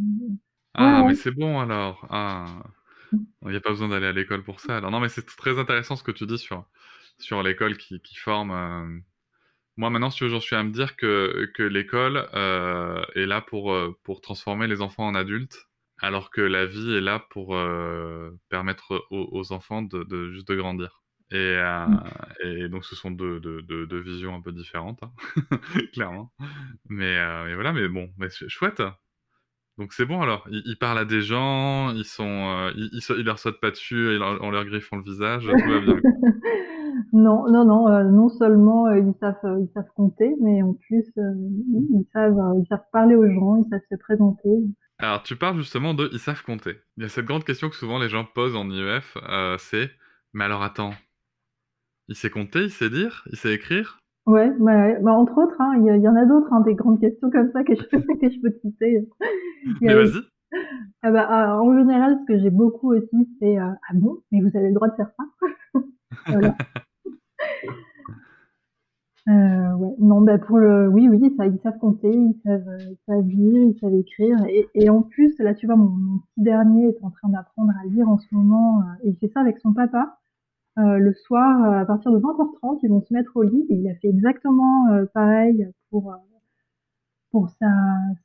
Ah, 0.76 1.02
ouais, 1.02 1.10
mais 1.10 1.16
c'est 1.16 1.32
bon 1.32 1.60
alors. 1.60 2.06
Ah. 2.10 2.46
Il 3.14 3.50
n'y 3.50 3.56
a 3.56 3.62
pas 3.62 3.70
besoin 3.70 3.88
d'aller 3.88 4.08
à 4.08 4.12
l'école 4.12 4.44
pour 4.44 4.60
ça. 4.60 4.78
Alors 4.78 4.92
non, 4.92 5.00
mais 5.00 5.10
c'est 5.10 5.26
très 5.26 5.58
intéressant 5.58 5.96
ce 5.96 6.04
que 6.04 6.12
tu 6.12 6.26
dis 6.26 6.38
sur, 6.38 6.66
sur 7.20 7.44
l'école 7.44 7.78
qui, 7.78 8.02
qui 8.02 8.16
forme. 8.16 8.52
Euh... 8.52 9.00
Moi 9.78 9.90
maintenant, 9.90 10.10
si 10.10 10.28
j'en 10.30 10.40
suis 10.40 10.56
à 10.56 10.64
me 10.64 10.72
dire 10.72 10.96
que, 10.96 11.52
que 11.54 11.64
l'école 11.64 12.30
euh, 12.34 13.04
est 13.16 13.26
là 13.26 13.42
pour, 13.42 13.76
pour 14.04 14.22
transformer 14.22 14.68
les 14.68 14.82
enfants 14.82 15.08
en 15.08 15.16
adultes 15.16 15.68
alors 16.02 16.30
que 16.30 16.42
la 16.42 16.66
vie 16.66 16.96
est 16.96 17.02
là 17.02 17.20
pour 17.30 17.56
euh, 17.56 18.32
permettre 18.50 19.06
aux, 19.10 19.30
aux 19.32 19.52
enfants 19.52 19.82
de, 19.82 20.04
de, 20.04 20.32
juste 20.32 20.48
de 20.48 20.56
grandir. 20.56 21.02
Et, 21.32 21.36
euh, 21.36 21.86
mmh. 21.88 22.04
et, 22.44 22.70
donc 22.70 22.86
ce 22.86 22.96
sont 22.96 23.12
deux, 23.12 23.40
deux, 23.40 23.62
deux, 23.64 23.88
deux 23.88 24.00
visions 24.00 24.36
un 24.36 24.42
peu 24.42 24.52
différentes, 24.52 25.02
hein 25.02 25.12
clairement. 25.94 26.32
Mais, 26.90 27.18
euh, 27.18 27.46
mais, 27.46 27.56
voilà, 27.56 27.74
mais 27.74 27.88
bon, 27.88 28.12
mais 28.18 28.28
chouette. 28.30 28.84
Donc 29.78 29.92
c'est 29.94 30.06
bon 30.06 30.22
alors, 30.22 30.48
ils, 30.50 30.62
ils 30.66 30.78
parlent 30.78 30.98
à 31.00 31.06
des 31.06 31.22
gens, 31.22 31.92
ils 31.94 32.06
sont, 32.06 32.24
euh, 32.26 32.72
ils, 32.76 32.90
ils, 32.94 33.02
se- 33.02 33.14
ils 33.14 33.26
leur 33.26 33.40
sautent 33.40 33.60
pas 33.60 33.72
dessus, 33.72 34.10
et 34.14 34.18
leur- 34.18 34.66
griffant 34.66 34.96
le 34.98 35.04
visage, 35.04 35.46
tout 35.62 35.70
va 35.70 35.80
bien. 35.80 36.02
Non, 37.14 37.50
non, 37.50 37.66
non, 37.66 37.88
euh, 37.90 38.04
non 38.04 38.30
seulement 38.30 38.88
euh, 38.88 39.00
ils 39.00 39.14
savent, 39.20 39.36
ils 39.62 39.70
savent 39.74 39.90
compter, 39.96 40.36
mais 40.42 40.62
en 40.62 40.74
plus 40.74 41.06
ils 41.18 42.06
savent, 42.14 42.38
ils 42.58 42.66
savent 42.70 42.84
parler 42.92 43.16
aux 43.16 43.30
gens, 43.30 43.58
ils 43.58 43.68
savent 43.70 43.82
se 43.90 43.96
présenter. 43.96 44.50
Alors 44.98 45.24
tu 45.24 45.36
parles 45.38 45.58
justement 45.58 45.94
de 45.94 46.10
ils 46.12 46.20
savent 46.20 46.44
compter. 46.44 46.80
Il 46.98 47.04
y 47.04 47.06
a 47.06 47.10
cette 47.10 47.26
grande 47.26 47.46
question 47.46 47.70
que 47.70 47.76
souvent 47.76 48.00
les 48.00 48.10
gens 48.10 48.26
posent 48.26 48.56
en 48.56 48.70
IEF, 48.70 49.18
c'est 49.60 49.92
mais 50.34 50.44
alors 50.46 50.64
attends, 50.64 50.94
il 52.08 52.16
sait 52.16 52.32
compter, 52.32 52.64
il 52.64 52.72
sait 52.72 52.90
lire, 52.90 53.24
il 53.32 53.38
sait 53.38 53.54
écrire? 53.54 54.00
Ouais, 54.26 54.52
bah, 54.60 55.00
bah, 55.02 55.12
entre 55.14 55.38
autres, 55.38 55.56
hein, 55.62 55.74
il 55.78 55.86
y, 55.86 55.90
a- 55.90 55.98
il 55.98 56.02
y 56.02 56.08
en 56.08 56.16
a 56.16 56.26
d'autres, 56.26 56.52
hein, 56.52 56.62
des 56.62 56.74
grandes 56.74 57.00
questions 57.00 57.30
comme 57.30 57.52
ça 57.52 57.64
que 57.64 57.76
je, 57.76 57.82
que 58.22 58.30
je 58.32 58.40
peux 58.42 58.52
te 58.52 58.60
citer. 58.62 59.08
Il 59.82 59.88
y 59.88 59.88
Mais 59.88 59.94
a- 59.94 59.96
vas-y. 59.96 60.22
ah 61.04 61.12
bah, 61.12 61.28
ah, 61.30 61.62
en 61.62 61.78
général, 61.78 62.18
ce 62.22 62.26
que 62.34 62.40
j'ai 62.40 62.50
beaucoup 62.50 62.94
aussi, 62.94 63.30
c'est 63.40 63.60
euh, 63.60 63.66
ah 63.90 63.94
bon, 63.96 64.20
mais 64.32 64.42
vous 64.42 64.56
avez 64.58 64.70
le 64.70 64.74
droit 64.76 64.90
de 64.90 64.96
faire 64.96 65.12
ça? 65.18 65.26
Voilà. 66.32 66.58
Euh, 69.28 69.74
ouais. 69.74 69.96
Non, 70.00 70.22
bah 70.22 70.38
pour 70.38 70.60
le, 70.60 70.88
oui, 70.88 71.10
oui, 71.10 71.34
ça, 71.36 71.48
ils 71.48 71.60
savent 71.64 71.80
compter, 71.80 72.12
ils 72.14 72.40
savent, 72.46 72.68
euh, 72.68 72.92
ils 72.92 72.98
savent 73.08 73.28
lire, 73.28 73.64
ils 73.64 73.80
savent 73.80 73.94
écrire, 73.96 74.38
et, 74.48 74.70
et 74.76 74.90
en 74.90 75.02
plus, 75.02 75.36
là, 75.40 75.56
tu 75.56 75.66
vois, 75.66 75.76
mon, 75.76 75.90
mon 75.90 76.20
petit 76.20 76.42
dernier 76.44 76.90
est 76.90 77.04
en 77.04 77.10
train 77.10 77.30
d'apprendre 77.30 77.72
à 77.82 77.86
lire 77.88 78.08
en 78.08 78.20
ce 78.20 78.28
moment, 78.32 78.84
et 79.04 79.10
il 79.10 79.18
fait 79.18 79.30
ça 79.34 79.42
avec 79.42 79.58
son 79.60 79.74
papa. 79.74 80.20
Euh, 80.78 80.98
le 81.00 81.14
soir, 81.14 81.64
euh, 81.64 81.80
à 81.82 81.86
partir 81.86 82.12
de 82.12 82.18
20h30, 82.20 82.80
ils 82.84 82.90
vont 82.90 83.02
se 83.02 83.14
mettre 83.14 83.36
au 83.38 83.44
lit, 83.44 83.66
et 83.70 83.76
il 83.76 83.90
a 83.90 83.96
fait 83.96 84.08
exactement 84.10 84.88
euh, 84.90 85.06
pareil 85.14 85.70
pour 85.90 86.12
euh, 86.14 86.18
pour 87.30 87.50
sa 87.52 87.68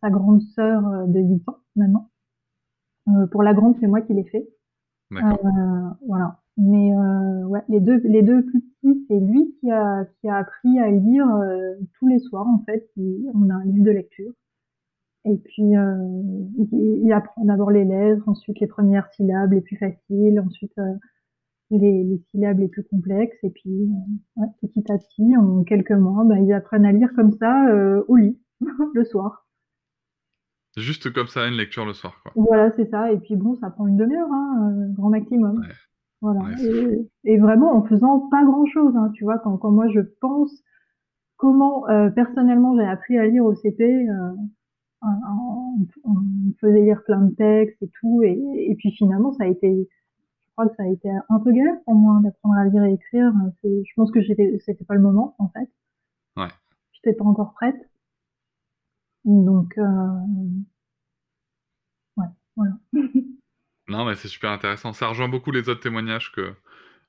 sa 0.01 0.09
grande 0.09 0.41
sœur 0.41 1.07
de 1.07 1.21
8 1.21 1.47
ans 1.49 1.59
maintenant. 1.77 2.11
Pour 3.31 3.43
la 3.43 3.53
grande, 3.55 3.77
c'est 3.81 3.87
moi 3.87 4.01
qui 4.01 4.15
l'ai 4.15 4.25
fait. 4.25 4.49
Voilà. 6.07 6.41
Mais 6.57 6.93
ouais, 7.47 7.63
les 7.69 7.81
deux, 7.81 7.99
les 8.05 8.23
deux 8.23 8.45
plus 8.45 8.61
petits, 8.61 9.05
c'est 9.09 9.19
lui 9.19 9.55
qui 9.61 9.71
a, 9.71 10.05
qui 10.21 10.29
a 10.29 10.37
appris 10.37 10.79
à 10.79 10.91
lire 10.91 11.27
tous 11.99 12.07
les 12.07 12.19
soirs, 12.19 12.47
en 12.47 12.63
fait. 12.67 12.89
Il- 12.97 13.31
on 13.35 13.49
a 13.51 13.55
un 13.55 13.65
livre 13.65 13.85
de 13.85 13.91
lecture. 13.91 14.33
Et 15.25 15.37
puis, 15.39 15.77
euh, 15.77 15.97
il, 16.59 16.69
il 17.05 17.13
apprend 17.13 17.45
d'abord 17.45 17.71
les 17.71 17.85
lettres, 17.85 18.29
ensuite 18.29 18.61
les 18.61 18.67
premières 18.67 19.11
syllabes 19.13 19.53
les 19.53 19.61
plus 19.61 19.77
faciles, 19.77 20.41
ensuite 20.41 20.73
euh, 20.79 20.95
les, 21.79 22.05
les 22.05 22.23
syllabes 22.31 22.59
les 22.59 22.69
plus 22.69 22.85
complexes. 22.85 23.39
Et 23.43 23.51
puis, 23.51 23.71
euh, 23.71 24.43
ouais, 24.43 24.49
petit 24.63 24.91
à 24.91 24.99
petit, 24.99 25.37
en 25.37 25.65
quelques 25.65 25.93
mois, 25.93 26.25
bah, 26.25 26.39
ils 26.39 26.53
apprennent 26.53 26.85
à 26.85 26.93
lire 26.93 27.11
comme 27.15 27.33
ça 27.33 27.69
euh, 27.69 28.03
au 28.09 28.17
lit, 28.17 28.39
le 28.95 29.05
soir. 29.05 29.47
Juste 30.77 31.13
comme 31.13 31.27
ça, 31.27 31.49
une 31.49 31.57
lecture 31.57 31.85
le 31.85 31.93
soir, 31.93 32.21
quoi. 32.23 32.33
Voilà, 32.37 32.71
c'est 32.77 32.89
ça. 32.91 33.13
Et 33.13 33.19
puis 33.19 33.37
bon, 33.37 33.57
ça 33.57 33.71
prend 33.71 33.87
une 33.87 33.97
demi-heure, 33.97 34.31
hein, 34.31 34.73
euh, 34.73 34.93
grand 34.95 35.11
maximum. 35.11 35.59
Ouais. 35.59 35.67
Voilà. 36.23 36.41
Ouais, 36.41 36.55
et, 37.25 37.33
et 37.33 37.39
vraiment 37.39 37.73
en 37.75 37.83
faisant 37.85 38.29
pas 38.31 38.45
grand-chose, 38.45 38.95
hein, 38.97 39.11
tu 39.15 39.25
vois, 39.25 39.39
quand, 39.39 39.57
quand 39.57 39.71
moi 39.71 39.89
je 39.89 40.01
pense 40.21 40.63
comment 41.39 41.89
euh, 41.89 42.11
personnellement 42.11 42.77
j'ai 42.77 42.85
appris 42.85 43.17
à 43.19 43.27
lire 43.27 43.45
au 43.45 43.55
CP, 43.55 43.83
euh, 43.83 44.33
on, 45.03 45.87
on 46.05 46.15
faisait 46.61 46.83
lire 46.83 47.03
plein 47.05 47.23
de 47.23 47.35
textes 47.35 47.83
et 47.83 47.91
tout, 48.01 48.23
et, 48.23 48.39
et 48.69 48.75
puis 48.77 48.91
finalement 48.93 49.33
ça 49.33 49.45
a 49.45 49.47
été, 49.47 49.89
crois 50.61 50.69
que 50.69 50.77
ça 50.77 50.83
a 50.85 50.89
été 50.89 51.09
un 51.29 51.41
peu 51.41 51.53
galère 51.53 51.81
pour 51.85 51.95
moi 51.95 52.21
d'apprendre 52.23 52.57
à 52.57 52.65
lire 52.67 52.85
et 52.85 52.93
écrire. 52.95 53.33
C'est- 53.63 53.83
Je 53.87 53.93
pense 53.97 54.11
que 54.13 54.23
c'était 54.23 54.85
pas 54.87 54.95
le 54.95 55.01
moment 55.01 55.35
en 55.39 55.49
fait. 55.49 55.69
Ouais. 56.37 56.51
J'étais 56.93 57.15
pas 57.17 57.25
encore 57.25 57.53
prête. 57.55 57.91
Donc 59.25 59.79
euh, 59.79 60.21
ouais, 62.17 62.27
voilà. 62.57 62.73
Non, 63.89 64.05
mais 64.05 64.15
c'est 64.15 64.29
super 64.29 64.51
intéressant. 64.51 64.93
Ça 64.93 65.09
rejoint 65.09 65.29
beaucoup 65.29 65.51
les 65.51 65.69
autres 65.69 65.81
témoignages 65.81 66.31
que, 66.33 66.55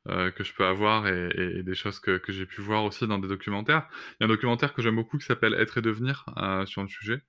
euh, 0.09 0.31
que 0.31 0.43
je 0.43 0.53
peux 0.53 0.65
avoir 0.65 1.07
et, 1.07 1.29
et- 1.35 1.59
et 1.59 1.63
des 1.63 1.75
choses 1.75 1.99
que, 1.99 2.17
que 2.17 2.31
j'ai 2.33 2.45
pu 2.47 2.61
voir 2.61 2.85
aussi 2.85 3.07
dans 3.07 3.19
des 3.19 3.27
documentaires. 3.29 3.89
Il 4.13 4.17
y 4.21 4.25
a 4.25 4.27
un 4.27 4.29
documentaire 4.29 4.73
que 4.73 4.81
j'aime 4.83 4.95
beaucoup 4.95 5.17
qui 5.19 5.25
s'appelle 5.25 5.55
Être 5.55 5.79
et 5.79 5.81
devenir 5.83 6.25
euh, 6.37 6.65
sur 6.67 6.83
le 6.83 6.89
sujet, 6.89 7.23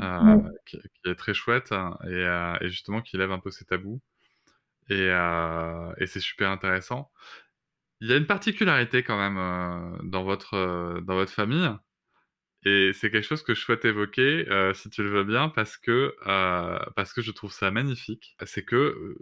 euh, 0.00 0.36
qui, 0.66 0.78
qui 0.80 1.10
est 1.10 1.16
très 1.16 1.34
chouette 1.34 1.72
hein, 1.72 1.98
et, 2.04 2.08
euh, 2.14 2.56
et 2.62 2.70
justement 2.70 3.02
qui 3.02 3.16
lève 3.18 3.32
un 3.32 3.40
peu 3.40 3.50
ces 3.52 3.64
tabous. 3.66 4.00
Et, 4.90 5.08
euh, 5.10 5.92
et 5.98 6.06
c'est 6.06 6.20
super 6.20 6.50
intéressant. 6.50 7.10
Il 8.00 8.08
y 8.10 8.12
a 8.12 8.16
une 8.16 8.26
particularité 8.26 9.02
quand 9.02 9.18
même 9.18 9.38
euh, 9.38 9.98
dans 10.04 10.24
votre, 10.24 10.54
euh, 10.54 11.00
dans 11.02 11.14
votre 11.14 11.32
famille. 11.32 11.70
Et 12.64 12.92
c'est 12.94 13.10
quelque 13.10 13.24
chose 13.26 13.42
que 13.42 13.54
je 13.54 13.60
souhaite 13.60 13.84
évoquer, 13.84 14.48
euh, 14.50 14.74
si 14.74 14.90
tu 14.90 15.02
le 15.02 15.10
veux 15.10 15.24
bien, 15.24 15.48
parce 15.50 15.76
que, 15.76 16.14
euh, 16.26 16.78
parce 16.96 17.12
que 17.12 17.22
je 17.22 17.30
trouve 17.30 17.52
ça 17.52 17.70
magnifique. 17.70 18.36
C'est 18.44 18.64
que 18.64 18.76
euh, 18.76 19.18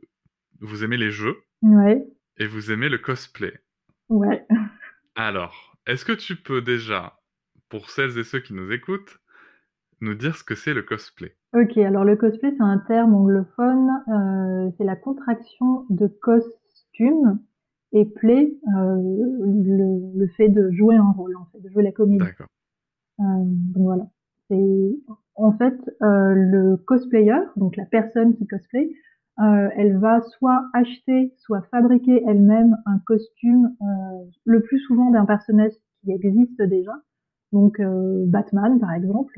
vous 0.60 0.84
aimez 0.84 0.96
les 0.96 1.10
jeux 1.10 1.36
Ouais, 1.62 2.02
et 2.38 2.46
vous 2.46 2.72
aimez 2.72 2.88
le 2.88 2.98
cosplay. 2.98 3.60
ouais. 4.08 4.46
Alors, 5.16 5.76
est-ce 5.86 6.04
que 6.04 6.12
tu 6.12 6.36
peux 6.36 6.62
déjà, 6.62 7.18
pour 7.68 7.90
celles 7.90 8.18
et 8.18 8.24
ceux 8.24 8.40
qui 8.40 8.52
nous 8.54 8.70
écoutent, 8.72 9.18
nous 10.00 10.14
dire 10.14 10.36
ce 10.36 10.44
que 10.44 10.54
c'est 10.54 10.74
le 10.74 10.82
cosplay? 10.82 11.36
Ok, 11.54 11.76
alors 11.78 12.04
le 12.04 12.16
cosplay, 12.16 12.50
c'est 12.56 12.62
un 12.62 12.78
terme 12.78 13.14
anglophone, 13.14 13.88
euh, 14.08 14.70
c'est 14.76 14.84
la 14.84 14.96
contraction 14.96 15.86
de 15.88 16.08
costume 16.08 17.38
et 17.92 18.06
play, 18.06 18.58
euh, 18.76 18.96
le, 18.96 20.18
le 20.18 20.26
fait 20.36 20.48
de 20.48 20.72
jouer 20.72 20.96
un 20.96 21.12
rôle, 21.12 21.36
en 21.36 21.44
fait, 21.52 21.60
de 21.60 21.68
jouer 21.68 21.84
la 21.84 21.92
comédie. 21.92 22.24
D'accord. 22.24 22.48
Euh, 23.20 23.24
donc 23.44 23.84
voilà. 23.84 24.06
C'est 24.48 24.96
en 25.36 25.52
fait 25.52 25.78
le 26.00 26.76
cosplayer, 26.76 27.38
donc 27.56 27.76
la 27.76 27.86
personne 27.86 28.34
qui 28.34 28.46
cosplay, 28.46 28.90
euh, 29.40 29.68
elle 29.76 29.96
va 29.98 30.22
soit 30.22 30.66
acheter, 30.74 31.32
soit 31.38 31.62
fabriquer 31.70 32.22
elle-même 32.26 32.76
un 32.84 32.98
costume, 33.06 33.74
le 34.44 34.60
plus 34.60 34.80
souvent 34.80 35.10
d'un 35.10 35.24
personnage 35.24 35.72
qui 36.02 36.10
existe 36.10 36.60
déjà. 36.62 36.92
Donc 37.54 37.78
euh, 37.78 38.24
Batman 38.26 38.80
par 38.80 38.92
exemple, 38.92 39.32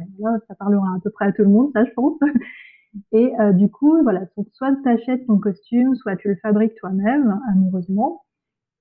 ça 0.49 0.55
parlera 0.55 0.89
à 0.97 1.01
peu 1.05 1.11
près 1.11 1.27
à 1.27 1.33
tout 1.33 1.43
le 1.43 1.51
monde, 1.51 1.71
ça 1.75 1.85
je 1.85 1.93
pense. 1.93 2.19
Et 3.13 3.31
euh, 3.39 3.53
du 3.53 3.71
coup 3.71 3.95
voilà, 4.03 4.27
soit 4.55 4.75
tu 4.83 4.89
achètes 4.89 5.27
ton 5.27 5.39
costume, 5.39 5.95
soit 5.97 6.17
tu 6.17 6.29
le 6.29 6.37
fabriques 6.37 6.75
toi-même 6.77 7.39
amoureusement. 7.53 8.23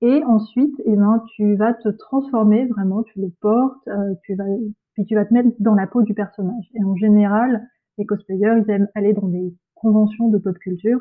Et 0.00 0.24
ensuite, 0.24 0.74
eh 0.86 0.96
ben, 0.96 1.22
tu 1.34 1.54
vas 1.56 1.74
te 1.74 1.88
transformer 1.90 2.66
vraiment, 2.66 3.02
tu 3.02 3.20
le 3.20 3.30
portes, 3.40 3.86
euh, 3.88 4.14
puis 4.22 5.04
tu 5.06 5.14
vas 5.14 5.24
te 5.26 5.34
mettre 5.34 5.50
dans 5.60 5.74
la 5.74 5.86
peau 5.86 6.02
du 6.02 6.14
personnage. 6.14 6.70
Et 6.74 6.82
en 6.82 6.96
général, 6.96 7.66
les 7.98 8.06
cosplayers, 8.06 8.62
ils 8.66 8.70
aiment 8.70 8.88
aller 8.94 9.12
dans 9.12 9.28
des 9.28 9.54
conventions 9.74 10.28
de 10.28 10.38
pop 10.38 10.56
culture 10.58 11.00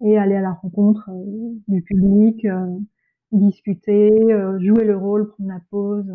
et 0.00 0.18
aller 0.18 0.34
à 0.34 0.40
la 0.40 0.52
rencontre 0.52 1.08
du 1.68 1.82
public, 1.82 2.46
discuter, 3.32 4.10
jouer 4.58 4.84
le 4.84 4.96
rôle, 4.96 5.28
prendre 5.28 5.50
la 5.50 5.60
pause. 5.70 6.12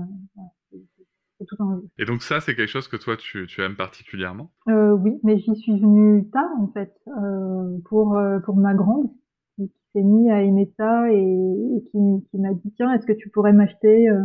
C'est- 1.39 1.45
c'est- 1.45 1.45
c'est 1.45 1.45
tout 1.45 1.63
un 1.63 1.75
jeu. 1.81 1.87
Et 1.97 2.05
donc 2.05 2.23
ça, 2.23 2.39
c'est 2.41 2.55
quelque 2.55 2.69
chose 2.69 2.87
que 2.87 2.97
toi, 2.97 3.17
tu, 3.17 3.45
tu 3.47 3.61
aimes 3.61 3.75
particulièrement? 3.75 4.51
Euh, 4.67 4.93
oui, 4.93 5.19
mais 5.23 5.37
j'y 5.37 5.55
suis 5.55 5.79
venue 5.79 6.27
tard 6.31 6.49
en 6.59 6.67
fait 6.69 6.91
euh, 7.07 7.77
pour 7.85 8.17
euh, 8.17 8.39
pour 8.39 8.55
ma 8.55 8.73
grande 8.73 9.09
qui, 9.55 9.69
qui 9.69 9.73
s'est 9.93 10.01
mis 10.03 10.31
à 10.31 10.41
aimer 10.41 10.71
ça 10.77 11.11
et, 11.11 11.17
et 11.17 11.83
qui, 11.91 11.97
qui 12.31 12.37
m'a 12.39 12.53
dit 12.53 12.71
tiens 12.75 12.91
est-ce 12.93 13.05
que 13.05 13.13
tu 13.13 13.29
pourrais 13.29 13.53
m'acheter 13.53 14.09
euh, 14.09 14.23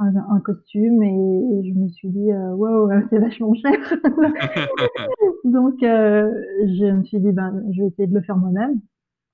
un, 0.00 0.14
un 0.16 0.40
costume? 0.40 1.02
Et, 1.02 1.08
et 1.08 1.72
je 1.72 1.78
me 1.78 1.88
suis 1.88 2.08
dit 2.10 2.32
euh, 2.32 2.54
wow 2.54 2.90
c'est 3.10 3.18
vachement 3.18 3.54
cher. 3.54 3.72
Donc 5.44 5.82
euh, 5.82 6.30
je 6.66 6.86
me 6.92 7.04
suis 7.04 7.20
dit 7.20 7.32
ben 7.32 7.62
je 7.72 7.82
vais 7.82 7.88
essayer 7.88 8.06
de 8.08 8.14
le 8.14 8.22
faire 8.22 8.36
moi-même 8.36 8.80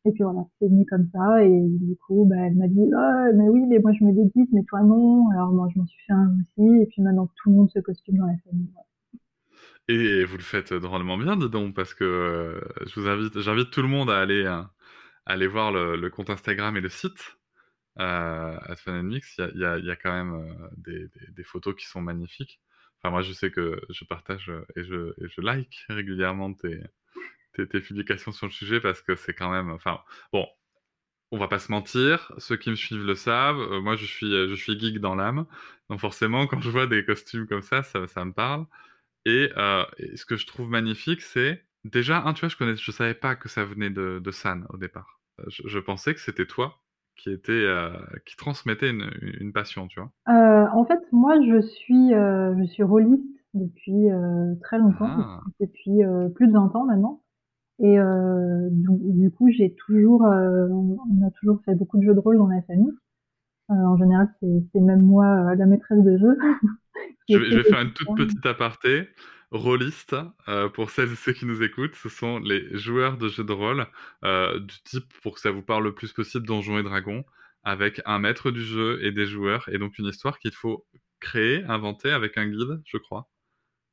et 0.08 0.12
puis 0.12 0.22
voilà 0.22 0.44
c'est 0.58 0.68
venu 0.68 0.84
comme 0.86 1.08
ça 1.12 1.44
et 1.44 1.66
du 1.68 1.96
coup 1.96 2.26
ben 2.28 2.38
elle 2.38 2.56
m'a 2.56 2.68
dit 2.68 2.90
ah 2.96 3.26
mais 3.34 3.48
oui 3.48 3.66
mais 3.68 3.78
moi 3.78 3.92
je 3.92 4.04
me 4.04 4.12
déguise 4.12 4.48
mais 4.52 4.64
toi 4.64 4.82
non 4.82 5.28
alors 5.30 5.52
moi 5.52 5.68
je 5.72 5.78
m'en 5.78 5.86
suis 5.86 6.02
fait 6.06 6.12
un 6.12 6.34
aussi 6.40 6.82
et 6.82 6.86
puis 6.86 7.02
maintenant 7.02 7.26
tout 7.26 7.50
le 7.50 7.56
monde 7.56 7.70
se 7.70 7.78
costume 7.80 8.18
dans 8.18 8.26
la 8.26 8.36
famille. 8.44 8.68
Et 9.88 10.24
vous 10.24 10.36
le 10.36 10.42
faites 10.42 10.74
drôlement 10.74 11.16
bien, 11.16 11.36
dis 11.36 11.48
donc, 11.48 11.74
parce 11.74 11.94
que 11.94 12.04
euh, 12.04 12.60
j'invite 13.40 13.70
tout 13.70 13.80
le 13.80 13.88
monde 13.88 14.10
à 14.10 14.20
aller, 14.20 14.44
euh, 14.44 14.62
aller 15.24 15.46
voir 15.46 15.72
le, 15.72 16.10
compte 16.10 16.28
Instagram 16.28 16.76
et 16.76 16.82
le 16.82 16.90
site 16.90 17.38
euh, 17.98 18.58
at 18.66 18.76
Fun 18.76 19.02
Mix. 19.02 19.40
Il 19.54 19.60
y 19.60 19.64
a, 19.90 19.96
quand 19.96 20.12
même 20.12 20.34
euh, 20.86 21.08
des, 21.30 21.42
photos 21.42 21.74
qui 21.74 21.86
sont 21.86 22.02
magnifiques. 22.02 22.60
Enfin, 22.98 23.10
moi, 23.10 23.22
je 23.22 23.32
sais 23.32 23.50
que 23.50 23.80
je 23.88 24.04
partage 24.04 24.52
et 24.76 24.84
je 24.84 25.40
like 25.40 25.86
régulièrement 25.88 26.52
tes, 26.52 26.82
tes, 27.54 27.80
publications 27.80 28.32
sur 28.32 28.46
le 28.46 28.52
sujet 28.52 28.80
parce 28.80 29.02
que 29.02 29.16
c'est 29.16 29.34
quand 29.34 29.50
même. 29.50 29.70
Enfin, 29.70 30.00
bon, 30.32 30.46
on 31.30 31.38
va 31.38 31.48
pas 31.48 31.58
se 31.58 31.70
mentir, 31.72 32.32
ceux 32.38 32.56
qui 32.56 32.70
me 32.70 32.76
suivent 32.76 33.04
le 33.04 33.14
savent. 33.14 33.60
euh, 33.60 33.80
moi, 33.80 33.96
je 33.96 34.06
suis, 34.06 34.30
je 34.30 34.54
suis 34.54 34.78
geek 34.78 35.00
dans 35.00 35.14
l'âme, 35.14 35.46
donc 35.90 36.00
forcément, 36.00 36.46
quand 36.46 36.60
je 36.60 36.70
vois 36.70 36.86
des 36.86 37.04
costumes 37.04 37.46
comme 37.46 37.62
ça, 37.62 37.82
ça, 37.82 38.06
ça 38.06 38.24
me 38.24 38.32
parle. 38.32 38.66
Et, 39.24 39.50
euh, 39.56 39.84
ce 40.14 40.24
que 40.24 40.36
je 40.36 40.46
trouve 40.46 40.70
magnifique, 40.70 41.22
c'est 41.22 41.64
déjà, 41.84 42.22
un, 42.24 42.32
tu 42.32 42.40
vois, 42.40 42.48
je 42.48 42.56
connais, 42.56 42.76
je 42.76 42.90
savais 42.90 43.14
pas 43.14 43.36
que 43.36 43.48
ça 43.48 43.64
venait 43.64 43.90
de, 43.90 44.20
de 44.22 44.30
San 44.30 44.66
au 44.70 44.76
départ. 44.76 45.20
Euh, 45.40 45.44
Je, 45.48 45.78
pensais 45.78 46.14
que 46.14 46.20
c'était 46.20 46.46
toi 46.46 46.80
qui 47.16 47.30
était, 47.30 47.52
euh, 47.52 47.92
qui 48.24 48.36
transmettait 48.36 48.90
une, 48.90 49.52
passion, 49.52 49.88
tu 49.88 50.00
vois. 50.00 50.10
Euh, 50.28 50.66
en 50.72 50.84
fait, 50.84 51.00
moi, 51.12 51.34
je 51.42 51.60
suis, 51.60 52.14
euh, 52.14 52.54
je 52.58 52.64
suis 52.64 52.82
rôliste 52.82 53.37
depuis 53.58 54.08
très 54.62 54.78
longtemps, 54.78 55.06
Ah. 55.08 55.40
depuis 55.60 56.00
plus 56.34 56.48
de 56.48 56.52
20 56.52 56.74
ans 56.74 56.84
maintenant. 56.86 57.22
Et 57.80 57.96
du, 58.70 59.30
coup, 59.30 59.50
j'ai 59.50 59.74
toujours, 59.86 60.22
on 60.22 61.26
a 61.26 61.30
toujours 61.40 61.60
fait 61.64 61.74
beaucoup 61.74 61.98
de 61.98 62.04
jeux 62.04 62.14
de 62.14 62.20
rôle 62.20 62.38
dans 62.38 62.48
la 62.48 62.62
famille. 62.62 62.92
en 63.68 63.96
général, 63.96 64.28
c'est 64.40 64.80
même 64.80 65.02
moi 65.02 65.54
la 65.54 65.66
maîtresse 65.66 66.02
de 66.02 66.18
jeu. 66.18 66.38
je, 67.28 67.36
vais, 67.38 67.62
faire 67.62 67.80
une 67.80 67.92
toute 67.92 68.16
petite 68.16 68.46
aparté. 68.46 69.08
Rôliste, 69.50 70.14
pour 70.74 70.90
celles 70.90 71.10
et 71.12 71.16
ceux 71.16 71.32
qui 71.32 71.46
nous 71.46 71.62
écoutent, 71.62 71.94
ce 71.94 72.08
sont 72.10 72.38
les 72.38 72.76
joueurs 72.76 73.16
de 73.16 73.28
jeux 73.28 73.44
de 73.44 73.52
rôle 73.52 73.86
du 74.22 74.82
type, 74.84 75.12
pour 75.22 75.34
que 75.34 75.40
ça 75.40 75.50
vous 75.50 75.62
parle 75.62 75.84
le 75.84 75.94
plus 75.94 76.12
possible, 76.12 76.46
Donjons 76.46 76.78
et 76.78 76.82
Dragons, 76.82 77.24
avec 77.62 78.00
un 78.06 78.18
maître 78.18 78.50
du 78.50 78.62
jeu 78.62 78.98
et 79.04 79.12
des 79.12 79.26
joueurs, 79.26 79.68
et 79.68 79.78
donc 79.78 79.98
une 79.98 80.06
histoire 80.06 80.38
qu'il 80.38 80.52
faut 80.52 80.86
créer, 81.20 81.64
inventer 81.64 82.10
avec 82.10 82.38
un 82.38 82.46
guide, 82.46 82.80
je 82.84 82.96
crois. 82.96 83.28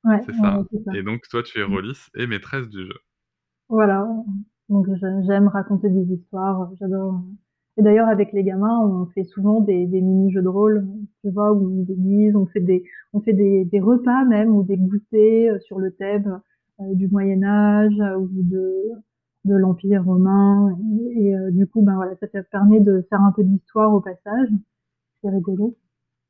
Ouais, 0.06 0.22
c'est 0.26 0.34
ça. 0.34 0.64
Et 0.94 1.04
donc, 1.04 1.24
toi, 1.30 1.42
tu 1.44 1.60
es 1.60 1.68
mmh. 1.68 1.74
rôliste 1.74 2.10
et 2.16 2.28
maîtresse 2.28 2.70
du 2.70 2.86
jeu. 2.86 3.00
Voilà. 3.70 4.08
Donc, 4.70 4.88
j'aime 5.28 5.48
raconter 5.48 5.90
des 5.90 6.14
histoires. 6.14 6.72
J'adore. 6.80 7.22
Et 7.78 7.82
d'ailleurs, 7.82 8.08
avec 8.08 8.32
les 8.32 8.44
gamins, 8.44 8.80
on 8.86 9.08
fait 9.08 9.26
souvent 9.26 9.60
des, 9.62 9.86
des 9.88 10.02
mini-jeux 10.02 10.42
de 10.42 10.48
rôle, 10.48 10.88
tu 11.22 11.32
vois, 11.32 11.52
où 11.52 11.84
des 11.84 11.96
guises, 11.96 12.36
on 12.36 12.46
fait 12.46 12.62
des, 12.62 12.84
on 13.12 13.20
fait 13.20 13.34
des, 13.34 13.66
des 13.66 13.82
repas 13.82 14.24
même, 14.26 14.56
ou 14.56 14.64
des 14.64 14.78
goûters 14.78 15.60
sur 15.64 15.80
le 15.80 15.92
thème 15.92 16.40
euh, 16.80 16.94
du 16.94 17.08
Moyen-Âge, 17.10 18.00
ou 18.18 18.30
de, 18.32 18.76
de 19.44 19.56
l'Empire 19.56 20.06
romain. 20.06 20.78
Et, 21.18 21.36
euh, 21.36 21.52
du 21.52 21.68
coup, 21.68 21.82
ben 21.82 21.96
voilà, 21.96 22.16
ça 22.16 22.28
permet 22.44 22.80
de 22.80 23.06
faire 23.10 23.22
un 23.22 23.32
peu 23.32 23.44
d'histoire 23.44 23.94
au 23.94 24.00
passage. 24.00 24.50
C'est 25.22 25.30
rigolo. 25.30 25.76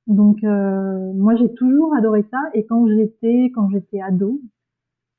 Donc 0.08 0.44
euh, 0.44 1.14
moi 1.14 1.36
j'ai 1.36 1.52
toujours 1.56 1.96
adoré 1.96 2.24
ça 2.30 2.40
et 2.54 2.66
quand 2.66 2.88
j'étais 2.88 3.52
quand 3.56 3.70
j'étais 3.70 4.02
ado, 4.02 4.40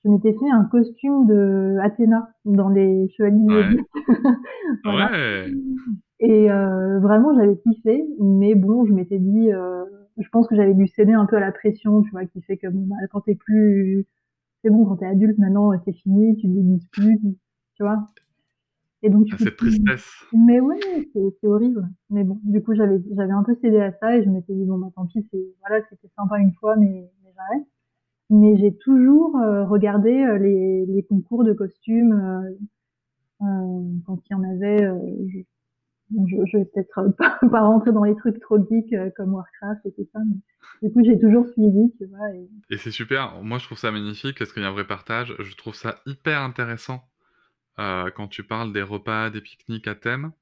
je 0.04 0.10
m'étais 0.10 0.32
fait 0.32 0.50
un 0.50 0.64
costume 0.64 1.26
de 1.26 1.76
Athéna 1.82 2.30
dans 2.44 2.68
les 2.68 3.08
Chevaliers 3.16 3.76
voilà. 4.84 5.10
ouais. 5.10 5.50
Et 6.20 6.50
euh, 6.50 7.00
vraiment 7.00 7.34
j'avais 7.34 7.56
kiffé, 7.58 8.04
mais 8.20 8.54
bon 8.54 8.86
je 8.86 8.92
m'étais 8.92 9.18
dit, 9.18 9.52
euh, 9.52 9.84
je 10.18 10.28
pense 10.30 10.46
que 10.46 10.54
j'avais 10.54 10.74
dû 10.74 10.86
céder 10.86 11.12
un 11.12 11.26
peu 11.26 11.36
à 11.36 11.40
la 11.40 11.52
pression, 11.52 12.02
tu 12.02 12.10
vois, 12.10 12.24
qui 12.24 12.40
fait 12.42 12.56
que 12.56 12.68
bon, 12.68 12.86
bah, 12.86 12.96
quand 13.10 13.22
t'es 13.22 13.34
plus, 13.34 14.06
c'est 14.62 14.70
bon 14.70 14.84
quand 14.86 14.96
t'es 14.96 15.06
adulte 15.06 15.38
maintenant 15.38 15.72
c'est 15.84 15.92
fini, 15.92 16.36
tu 16.36 16.46
te 16.46 16.52
déguises 16.52 16.86
plus, 16.92 17.18
tu 17.74 17.82
vois. 17.82 17.98
Et 19.06 19.08
donc, 19.08 19.28
ah, 19.30 19.36
cette 19.38 19.56
tristesse. 19.56 20.10
Mais 20.32 20.58
ouais, 20.58 20.80
c'est 21.12 21.46
horrible. 21.46 21.88
Mais 22.10 22.24
bon, 22.24 22.40
du 22.42 22.60
coup, 22.60 22.74
j'avais 22.74 23.32
un 23.32 23.44
peu 23.44 23.54
cédé 23.62 23.78
à 23.78 23.92
ça 23.92 24.16
et 24.16 24.24
je 24.24 24.28
m'étais 24.28 24.52
dit 24.52 24.64
bon 24.64 24.78
bah 24.78 24.88
tant 24.96 25.06
pis, 25.06 25.24
voilà, 25.60 25.84
c'était 25.88 26.08
sympa 26.16 26.40
une 26.40 26.52
fois, 26.54 26.74
mais, 26.74 27.08
mais 27.22 27.30
j'arrête. 27.36 27.66
Mais 28.30 28.56
j'ai 28.56 28.76
toujours 28.76 29.36
euh, 29.36 29.64
regardé 29.64 30.10
euh, 30.10 30.38
les, 30.38 30.86
les, 30.86 31.04
concours 31.04 31.44
de 31.44 31.52
costumes 31.52 32.14
euh, 33.42 33.82
quand 34.06 34.20
il 34.28 34.32
y 34.32 34.34
en 34.34 34.42
avait. 34.42 34.90
Je, 35.28 35.38
je, 36.26 36.36
je, 36.46 36.58
vais 36.58 36.64
peut-être 36.64 37.14
pas, 37.16 37.38
pas, 37.48 37.60
rentrer 37.60 37.92
dans 37.92 38.02
les 38.02 38.16
trucs 38.16 38.40
trop 38.40 38.58
geeks 38.58 38.96
comme 39.14 39.34
Warcraft 39.34 39.86
et 39.86 39.92
tout 39.92 40.08
ça, 40.12 40.18
mais 40.18 40.88
du 40.88 40.92
coup 40.92 41.04
j'ai 41.04 41.16
toujours 41.20 41.46
suivi, 41.46 41.92
tu 41.96 42.06
vois. 42.06 42.34
Et, 42.34 42.50
et 42.70 42.76
c'est 42.76 42.90
super. 42.90 43.40
Moi, 43.44 43.58
je 43.58 43.66
trouve 43.66 43.78
ça 43.78 43.92
magnifique 43.92 44.36
parce 44.36 44.52
qu'il 44.52 44.62
y 44.62 44.66
a 44.66 44.68
un 44.68 44.72
vrai 44.72 44.88
partage. 44.88 45.36
Je 45.38 45.54
trouve 45.54 45.76
ça 45.76 46.00
hyper 46.06 46.40
intéressant 46.40 47.04
euh, 47.78 48.10
quand 48.10 48.28
tu 48.28 48.42
parles 48.42 48.72
des 48.72 48.82
repas, 48.82 49.30
des 49.30 49.40
pique-niques 49.40 49.88
à 49.88 49.94
thème. 49.94 50.32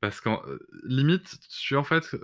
Parce 0.00 0.20
qu'en 0.20 0.42
euh, 0.46 0.58
limite, 0.84 1.38
tu 1.48 1.76
en 1.76 1.84
fait, 1.84 2.16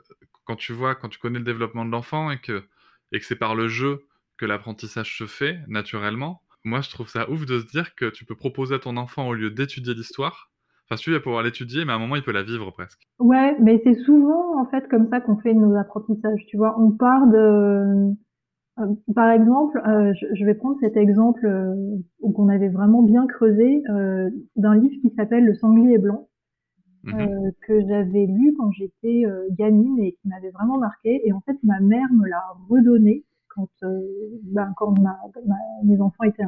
quand 0.44 0.56
tu 0.56 0.72
vois, 0.72 0.94
quand 0.94 1.08
tu 1.08 1.18
connais 1.18 1.38
le 1.38 1.44
développement 1.44 1.84
de 1.84 1.90
l'enfant 1.90 2.30
et 2.30 2.38
que, 2.38 2.64
et 3.12 3.18
que 3.18 3.24
c'est 3.24 3.36
par 3.36 3.54
le 3.54 3.68
jeu 3.68 4.04
que 4.36 4.46
l'apprentissage 4.46 5.16
se 5.16 5.26
fait 5.26 5.60
naturellement, 5.68 6.42
moi 6.64 6.80
je 6.80 6.90
trouve 6.90 7.08
ça 7.08 7.28
ouf 7.30 7.46
de 7.46 7.60
se 7.60 7.66
dire 7.66 7.94
que 7.94 8.10
tu 8.10 8.24
peux 8.24 8.36
proposer 8.36 8.74
à 8.74 8.78
ton 8.78 8.96
enfant 8.96 9.28
au 9.28 9.34
lieu 9.34 9.50
d'étudier 9.50 9.94
l'histoire, 9.94 10.50
enfin 10.84 10.96
tu 10.96 11.12
vas 11.12 11.20
pouvoir 11.20 11.42
l'étudier, 11.42 11.84
mais 11.84 11.92
à 11.92 11.96
un 11.96 11.98
moment 11.98 12.16
il 12.16 12.22
peut 12.22 12.32
la 12.32 12.42
vivre 12.42 12.70
presque. 12.70 13.08
Ouais, 13.18 13.56
mais 13.60 13.80
c'est 13.84 13.94
souvent 14.04 14.60
en 14.60 14.66
fait 14.66 14.88
comme 14.88 15.08
ça 15.10 15.20
qu'on 15.20 15.38
fait 15.38 15.54
nos 15.54 15.76
apprentissages, 15.76 16.44
tu 16.48 16.56
vois. 16.56 16.78
On 16.78 16.92
part 16.92 17.26
de 17.26 18.14
euh, 18.78 18.94
par 19.14 19.30
exemple, 19.30 19.80
euh, 19.86 20.14
je, 20.14 20.44
vais 20.44 20.54
prendre 20.54 20.78
cet 20.80 20.96
exemple 20.96 21.44
euh, 21.44 21.98
qu'on 22.34 22.48
avait 22.48 22.70
vraiment 22.70 23.02
bien 23.02 23.26
creusé 23.26 23.82
d'un 24.56 24.74
livre 24.76 24.94
qui 25.02 25.14
s'appelle 25.14 25.44
Le 25.44 25.54
sanglier 25.54 25.98
blanc, 25.98 26.28
mmh 27.04 27.50
que 27.66 27.80
j'avais 27.88 28.26
lu 28.26 28.54
quand 28.56 28.70
j'étais 28.70 29.24
gamine 29.50 29.98
et 29.98 30.12
qui 30.12 30.28
m'avait 30.28 30.50
vraiment 30.50 30.78
marqué. 30.78 31.20
Et 31.26 31.32
en 31.32 31.40
fait, 31.40 31.56
ma 31.64 31.80
mère 31.80 32.06
me 32.12 32.28
l'a 32.28 32.42
redonné 32.68 33.24
quand, 33.48 33.68
ben, 34.44 34.72
quand 34.76 34.94
mes 35.84 36.00
enfants 36.00 36.24
étaient, 36.24 36.44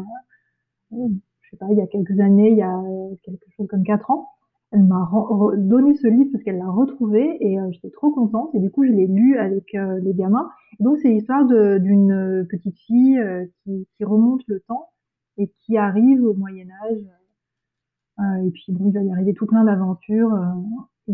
je 0.93 1.51
sais 1.51 1.57
pas, 1.57 1.67
il 1.71 1.77
y 1.77 1.83
a 1.83 1.87
quelques 1.89 2.19
années, 2.21 2.53
il 2.53 2.57
y 2.57 2.63
a 2.63 2.81
quelque 3.25 3.45
chose 3.57 3.67
comme 3.67 3.83
quatre 3.83 4.11
ans 4.11 4.29
elle 4.75 4.83
m'a 4.83 5.09
donné 5.57 5.95
ce 5.95 6.09
livre 6.09 6.31
parce 6.33 6.43
qu'elle 6.43 6.59
l'a 6.59 6.69
retrouvé 6.69 7.37
et 7.41 7.61
euh, 7.61 7.71
j'étais 7.71 7.91
trop 7.91 8.11
contente 8.11 8.53
et 8.55 8.59
du 8.59 8.71
coup 8.71 8.85
je 8.85 8.91
l'ai 8.91 9.07
lu 9.07 9.39
avec 9.39 9.73
euh, 9.77 10.01
les 10.01 10.15
gamins. 10.15 10.51
donc 10.81 10.99
c'est 10.99 11.11
l'histoire 11.11 11.47
d'une 11.47 12.45
petite 12.51 12.77
fille 12.81 13.19
euh, 13.19 13.45
qui, 13.63 14.05
remonte 14.05 14.43
le 14.49 14.61
temps 14.61 14.89
et 15.39 15.49
qui 15.61 15.77
arrive 15.77 16.25
au 16.25 16.35
Moyen 16.35 16.67
Âge. 16.91 17.05
et 18.45 18.51
puis 18.51 18.73
bon, 18.73 18.89
il 18.89 18.93
va 18.93 19.03
y 19.03 19.13
arriver 19.13 19.33
tout 19.35 19.47
plein 19.47 19.65
d'aventures 19.65 20.37
et, 21.07 21.13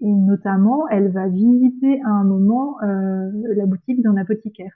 et, 0.00 0.12
notamment 0.12 0.86
elle 0.88 1.10
va 1.10 1.28
visiter 1.28 2.00
à 2.02 2.10
un 2.10 2.24
moment 2.24 2.76
la 2.80 3.66
boutique 3.66 4.02
d'un 4.02 4.16
apothicaire. 4.16 4.72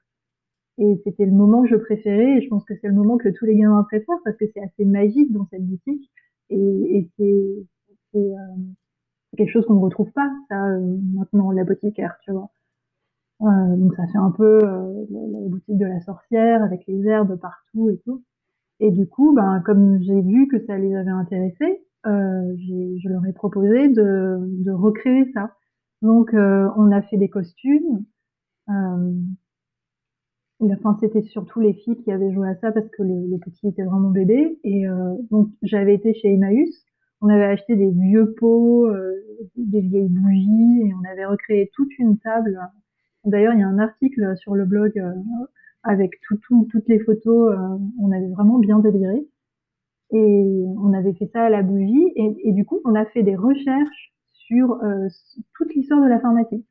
Et 0.79 1.01
c'était 1.05 1.25
le 1.25 1.33
moment 1.33 1.63
que 1.63 1.69
je 1.69 1.77
préférais 1.77 2.39
et 2.39 2.43
je 2.43 2.49
pense 2.49 2.65
que 2.65 2.75
c'est 2.81 2.89
le 2.89 2.95
moment 2.95 3.17
que 3.17 3.29
tous 3.31 3.45
les 3.45 3.57
gamins 3.57 3.83
préfèrent 3.85 4.21
parce 4.25 4.37
que 4.37 4.45
c'est 4.53 4.63
assez 4.63 4.85
magique 4.85 5.33
dans 5.33 5.47
cette 5.51 5.67
boutique 5.67 6.11
et, 6.51 7.11
et 7.19 7.67
euh, 8.19 8.57
c'est 9.31 9.37
quelque 9.39 9.53
chose 9.53 9.67
qu'on 9.67 9.75
ne 9.75 9.81
retrouve 9.81 10.11
pas, 10.13 10.31
ça, 10.49 10.67
euh, 10.67 10.97
maintenant, 11.15 11.51
l'apothicaire, 11.51 12.17
tu 12.23 12.33
vois. 12.33 12.51
Euh, 13.43 13.77
donc 13.77 13.95
ça 13.97 14.07
fait 14.07 14.19
un 14.19 14.31
peu 14.31 14.61
la, 14.63 15.49
boutique 15.49 15.77
de 15.77 15.85
la 15.85 16.01
sorcière 16.01 16.63
avec 16.63 16.87
les 16.87 17.07
herbes 17.07 17.37
partout 17.37 17.91
et 17.91 17.99
tout. 17.99 18.25
Et 18.81 18.91
du 18.91 19.07
coup, 19.07 19.35
ben, 19.35 19.63
comme 19.65 20.01
j'ai 20.03 20.23
vu 20.23 20.49
que 20.49 20.65
ça 20.67 20.79
les 20.79 20.95
avait 20.95 21.11
intéressés, 21.11 21.83
euh, 22.07 22.55
je 22.57 23.09
leur 23.09 23.25
ai 23.27 23.33
proposé 23.33 23.89
de, 23.89 24.39
de 24.41 24.71
recréer 24.71 25.31
ça. 25.33 25.55
Donc, 26.03 26.31
on 26.35 26.93
a 26.93 27.03
fait 27.03 27.17
des 27.17 27.29
costumes. 27.29 28.05
Euh, 28.69 29.13
enfin, 30.63 30.97
c'était 31.01 31.23
surtout 31.23 31.61
les 31.61 31.73
filles 31.75 31.97
qui 31.97 32.13
avaient 32.13 32.33
joué 32.33 32.49
à 32.49 32.55
ça 32.57 32.71
parce 32.71 32.89
que 32.91 33.03
le, 33.03 33.27
le 33.29 33.39
petit 33.39 33.69
était 33.69 33.85
vraiment 33.85 34.11
bébé. 34.11 34.59
Et 34.65 34.85
donc, 35.31 35.49
j'avais 35.63 35.95
été 35.95 36.15
chez 36.15 36.33
Emmaüs 36.33 36.87
on 37.21 37.29
avait 37.29 37.45
acheté 37.45 37.77
des 37.77 37.91
vieux 37.91 38.35
pots, 38.39 38.87
euh, 38.87 39.13
des 39.57 39.81
vieilles 39.81 40.09
bougies, 40.09 40.83
et 40.83 40.95
on 40.95 41.11
avait 41.11 41.25
recréé 41.25 41.71
toute 41.75 41.99
une 41.99 42.19
table. 42.19 42.59
D'ailleurs, 43.25 43.55
il 43.55 43.61
y 43.61 43.63
a 43.63 43.69
un 43.69 43.79
article 43.79 44.37
sur 44.37 44.55
le 44.55 44.65
blog 44.65 44.99
euh, 44.99 45.13
avec 45.83 46.21
toutes 46.29 46.89
les 46.89 46.99
photos. 47.01 47.53
Euh, 47.53 47.79
on 48.01 48.13
avait 48.13 48.29
vraiment 48.29 48.59
bien 48.59 48.79
déliré. 48.79 49.27
Et 50.13 50.65
on 50.79 50.93
avait 50.93 51.15
fait 51.15 51.27
ça 51.33 51.45
à 51.45 51.51
la 51.51 51.63
bougie. 51.63 52.13
Et, 52.15 52.53
du 52.53 52.65
coup, 52.65 52.81
on 52.85 52.95
a 52.95 53.05
fait 53.07 53.25
des 53.25 53.35
recherches 53.35 54.15
sur 54.31 54.81
toute 55.57 55.75
l'histoire 55.75 56.01
de 56.01 56.07
la 56.07 56.21
pharmacie. 56.21 56.65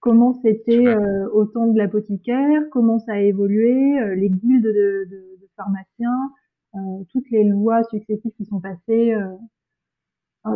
Comment 0.00 0.32
c'était 0.40 0.96
au 1.34 1.44
temps 1.44 1.66
de 1.66 1.76
l'apothicaire, 1.76 2.62
comment 2.70 2.98
ça 2.98 3.12
a 3.12 3.18
évolué, 3.18 4.14
les 4.16 4.30
guildes 4.30 4.64
de, 4.64 5.04
de, 5.10 5.38
de 5.38 5.48
pharmaciens, 5.54 6.30
toutes 7.10 7.30
les 7.30 7.44
lois 7.44 7.82
successives 7.84 8.32
qui 8.36 8.44
sont 8.44 8.60
passées 8.60 9.12
euh, 9.12 9.36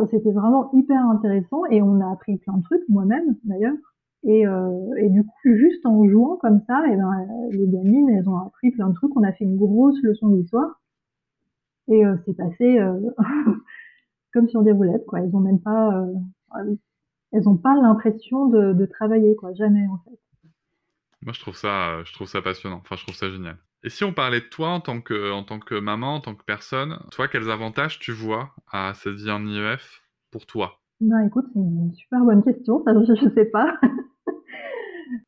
c'était 0.09 0.31
vraiment 0.31 0.71
hyper 0.73 1.03
intéressant 1.05 1.65
et 1.69 1.81
on 1.81 1.99
a 1.99 2.11
appris 2.11 2.37
plein 2.37 2.57
de 2.57 2.63
trucs, 2.63 2.87
moi-même 2.89 3.35
d'ailleurs. 3.43 3.75
Et, 4.23 4.45
euh, 4.45 4.95
et, 4.97 5.09
du 5.09 5.23
coup, 5.23 5.31
juste 5.43 5.85
en 5.85 6.07
jouant 6.07 6.37
comme 6.37 6.61
ça, 6.67 6.83
et 6.87 6.91
eh 6.93 6.95
ben, 6.95 7.27
les 7.51 7.67
gamines, 7.67 8.09
elles 8.09 8.29
ont 8.29 8.37
appris 8.37 8.69
plein 8.71 8.89
de 8.89 8.93
trucs. 8.93 9.15
On 9.15 9.23
a 9.23 9.31
fait 9.31 9.45
une 9.45 9.57
grosse 9.57 9.99
leçon 10.03 10.29
d'histoire. 10.29 10.79
Et 11.87 12.05
euh, 12.05 12.15
c'est 12.25 12.35
passé 12.35 12.79
euh, 12.79 12.99
comme 14.33 14.47
sur 14.47 14.61
des 14.61 14.71
roulettes, 14.71 15.05
quoi. 15.07 15.21
Elles 15.21 15.35
ont 15.35 15.39
même 15.39 15.59
pas, 15.59 16.05
elles 17.31 17.49
ont 17.49 17.57
pas 17.57 17.75
l'impression 17.75 18.45
de, 18.45 18.73
de, 18.73 18.85
travailler, 18.85 19.35
quoi. 19.35 19.53
Jamais, 19.53 19.87
en 19.87 19.97
fait. 19.97 20.19
Moi, 21.23 21.33
je 21.33 21.39
trouve 21.39 21.55
ça, 21.55 22.03
je 22.03 22.13
trouve 22.13 22.27
ça 22.27 22.41
passionnant. 22.43 22.81
Enfin, 22.83 22.95
je 22.95 23.03
trouve 23.03 23.15
ça 23.15 23.29
génial. 23.29 23.57
Et 23.83 23.89
si 23.89 24.03
on 24.03 24.13
parlait 24.13 24.41
de 24.41 24.45
toi 24.45 24.69
en 24.69 24.79
tant 24.79 25.01
que, 25.01 25.31
en 25.31 25.43
tant 25.43 25.59
que 25.59 25.79
maman, 25.79 26.15
en 26.15 26.21
tant 26.21 26.35
que 26.35 26.43
personne, 26.43 26.99
toi, 27.11 27.27
quels 27.27 27.49
avantages 27.49 27.97
tu 27.97 28.11
vois 28.11 28.51
à 28.71 28.93
cette 28.93 29.15
vie 29.15 29.31
en 29.31 29.43
IEF 29.45 30.03
pour 30.29 30.45
toi? 30.45 30.81
Bah 30.99 31.25
écoute, 31.25 31.45
c'est 31.51 31.59
une 31.59 31.91
super 31.93 32.23
bonne 32.23 32.43
question, 32.43 32.83
ça 32.83 32.93
je, 33.03 33.25
ne 33.25 33.29
sais 33.31 33.45
pas. 33.45 33.73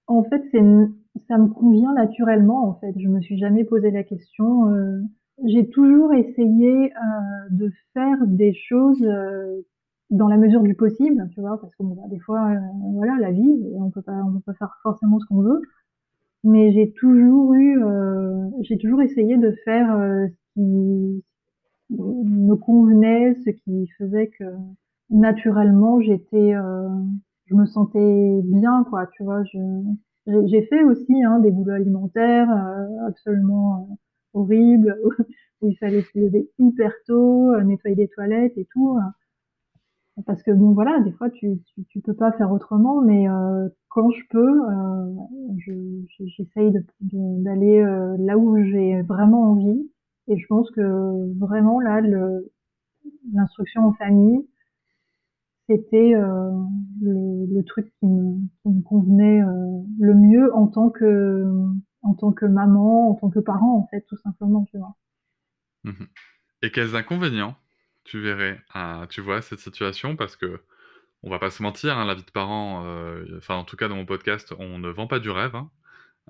en 0.08 0.24
fait, 0.24 0.44
ça 0.52 1.38
me 1.40 1.48
convient 1.48 1.94
naturellement 1.94 2.70
en 2.70 2.76
fait. 2.76 2.94
Je 3.00 3.08
me 3.08 3.22
suis 3.22 3.40
jamais 3.40 3.64
posé 3.64 3.90
la 3.90 4.04
question. 4.04 4.70
Euh, 4.70 5.02
j'ai 5.46 5.68
toujours 5.70 6.14
essayé 6.14 6.94
euh, 6.94 7.50
de 7.50 7.72
faire 7.94 8.18
des 8.28 8.54
choses 8.54 9.04
euh, 9.04 9.66
dans 10.12 10.28
la 10.28 10.38
mesure 10.38 10.62
du 10.62 10.76
possible, 10.76 11.28
tu 11.34 11.42
vois, 11.42 11.60
parce 11.60 11.76
que 11.76 11.82
bon, 11.82 11.96
bah, 11.96 12.08
des 12.08 12.20
fois, 12.20 12.52
voilà, 12.94 13.16
la 13.20 13.32
vie, 13.32 13.64
on 13.74 13.86
on 13.86 13.90
peut 13.90 14.04
pas 14.04 14.54
faire 14.60 14.78
forcément 14.84 15.20
ce 15.20 15.26
qu'on 15.26 15.42
veut. 15.42 15.62
Mais 16.44 16.72
j'ai 16.74 16.92
toujours 16.94 17.54
eu, 17.54 17.84
euh, 17.84 18.50
j'ai 18.62 18.78
toujours 18.78 19.02
essayé 19.02 19.38
de 19.38 19.52
faire 19.66 19.92
euh, 19.96 20.28
ce 20.28 20.36
qui 20.56 21.24
me 21.92 22.56
convenait, 22.56 23.36
ce 23.46 23.50
qui 23.52 23.88
faisait 23.98 24.30
que 24.30 24.46
naturellement 25.10 26.02
j'étais, 26.02 26.54
euh, 26.56 26.90
je 27.46 27.56
me 27.56 27.66
sentais 27.66 28.42
bien, 28.46 28.86
quoi. 28.90 29.08
Tu 29.08 29.24
vois, 29.24 29.44
j'ai 29.46 30.62
fait 30.64 30.84
aussi 30.84 31.24
hein, 31.24 31.40
des 31.40 31.52
boulots 31.52 31.74
alimentaires 31.74 32.50
euh, 32.52 33.08
absolument 33.08 33.88
euh, 33.92 33.96
horribles 34.34 34.98
où 35.62 35.70
il 35.70 35.78
fallait 35.78 36.02
se 36.02 36.20
lever 36.20 36.50
hyper 36.60 36.92
tôt, 37.08 37.52
euh, 37.54 37.64
nettoyer 37.64 37.96
des 37.96 38.08
toilettes 38.10 38.58
et 38.58 38.68
tout. 38.74 38.98
Parce 40.26 40.44
que 40.44 40.52
bon 40.52 40.74
voilà, 40.74 41.00
des 41.02 41.12
fois 41.12 41.30
tu, 41.30 41.60
tu, 41.74 41.86
tu 41.86 42.00
peux 42.02 42.14
pas 42.14 42.32
faire 42.34 42.52
autrement, 42.52 43.02
mais 43.02 43.28
quand 43.94 44.10
je 44.10 44.22
peux, 44.30 44.62
euh, 44.72 46.08
j'essaye 46.38 46.74
d'aller 47.02 47.80
euh, 47.80 48.16
là 48.20 48.38
où 48.38 48.58
j'ai 48.66 49.02
vraiment 49.04 49.52
envie. 49.52 49.90
Et 50.28 50.38
je 50.38 50.48
pense 50.48 50.72
que 50.72 51.38
vraiment 51.40 51.80
là, 51.80 52.02
l'instruction 53.34 53.86
en 53.86 53.94
famille, 53.94 54.48
c'était 55.70 56.16
euh, 56.16 56.52
le, 57.02 57.62
truc 57.64 57.88
qui 58.00 58.08
me, 58.08 58.82
convenait 58.84 59.42
euh, 59.42 59.82
le 60.00 60.14
mieux 60.14 60.54
en 60.56 60.68
tant 60.68 60.90
que 60.90 61.46
en 62.02 62.16
tant 62.16 62.32
que 62.32 62.46
maman, 62.46 63.12
en 63.12 63.16
tant 63.16 63.30
que 63.30 63.40
parent 63.40 63.78
en 63.78 63.88
fait, 63.88 64.02
tout 64.10 64.18
simplement. 64.18 64.68
Mmh 65.84 65.92
et 66.62 66.72
quels 66.72 66.96
inconvénients 66.96 67.56
tu 68.06 68.22
verrais, 68.22 68.58
à, 68.74 69.06
tu 69.10 69.20
vois, 69.20 69.42
cette 69.42 69.60
situation? 69.60 70.16
Parce 70.16 70.38
que 70.38 70.62
on 71.24 71.30
va 71.30 71.40
pas 71.40 71.50
se 71.52 71.64
mentir, 71.64 71.98
hein, 71.98 72.06
la 72.06 72.16
vie 72.16 72.24
de 72.24 72.32
parent, 72.32 72.86
euh, 72.86 73.26
enfin 73.38 73.56
en 73.56 73.64
tout 73.64 73.78
cas 73.78 73.88
dans 73.88 73.96
mon 73.96 74.06
podcast, 74.06 74.54
on 74.60 74.78
ne 74.78 74.90
vend 74.90 75.08
pas 75.08 75.20
du 75.20 75.30
rêve. 75.30 75.56
Hein. 75.56 75.72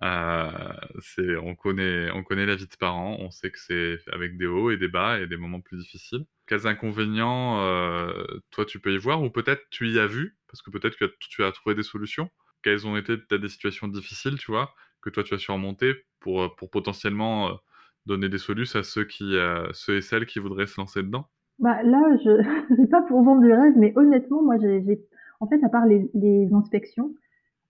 Euh, 0.04 1.38
on 1.44 1.56
connaît, 1.56 2.12
on 2.12 2.24
connaît 2.24 2.46
la 2.46 2.56
vie 2.56 2.68
de 2.68 2.76
parent, 2.80 3.18
on 3.20 3.32
sait 3.32 3.52
que 3.52 3.60
c'est 3.60 4.00
avec 4.12 4.38
des 4.38 4.46
hauts 4.46 4.72
et 4.72 4.78
des 4.78 4.88
bas 4.88 5.20
et 5.20 5.28
des 5.28 5.38
moments 5.38 5.62
plus 5.62 5.78
difficiles. 5.78 6.26
Quels 6.48 6.68
inconvénients, 6.68 7.62
euh, 7.62 8.24
toi, 8.52 8.66
tu 8.66 8.80
peux 8.80 8.94
y 8.94 8.98
voir 8.98 9.22
ou 9.24 9.30
peut-être 9.32 9.64
tu 9.72 9.90
y 9.90 10.00
as 10.00 10.08
vu, 10.08 10.38
parce 10.48 10.62
que 10.62 10.70
peut-être 10.72 10.98
que 10.98 11.06
tu 11.20 11.44
as 11.44 11.52
trouvé 11.52 11.76
des 11.76 11.84
solutions. 11.84 12.30
Quelles 12.64 12.88
ont 12.88 12.96
été 12.98 13.18
peut-être 13.18 13.42
des 13.42 13.50
situations 13.50 13.88
difficiles, 13.88 14.38
tu 14.38 14.52
vois, 14.52 14.74
que 15.02 15.10
toi 15.10 15.24
tu 15.24 15.34
as 15.34 15.40
surmonté 15.40 16.06
pour, 16.20 16.56
potentiellement 16.72 17.60
donner 18.06 18.30
des 18.30 18.38
solutions 18.38 18.80
à 18.80 18.84
ceux 18.84 19.06
qui, 19.06 19.36
ceux 19.74 19.98
et 19.98 20.02
celles 20.02 20.26
qui 20.26 20.40
voudraient 20.40 20.68
se 20.68 20.80
lancer 20.80 21.04
dedans? 21.04 21.30
Bah 21.60 21.84
là, 21.84 22.02
je 22.24 22.76
c'est 22.76 22.90
pas 22.90 23.02
pour 23.04 23.22
vendre 23.24 23.42
du 23.42 23.52
rêve, 23.52 23.74
mais 23.78 23.94
honnêtement, 23.96 24.42
moi, 24.42 24.58
j'ai, 24.58 25.02
en 25.40 25.48
fait, 25.48 25.64
à 25.64 25.70
part 25.70 25.86
les, 25.86 26.50
inspections, 26.54 27.14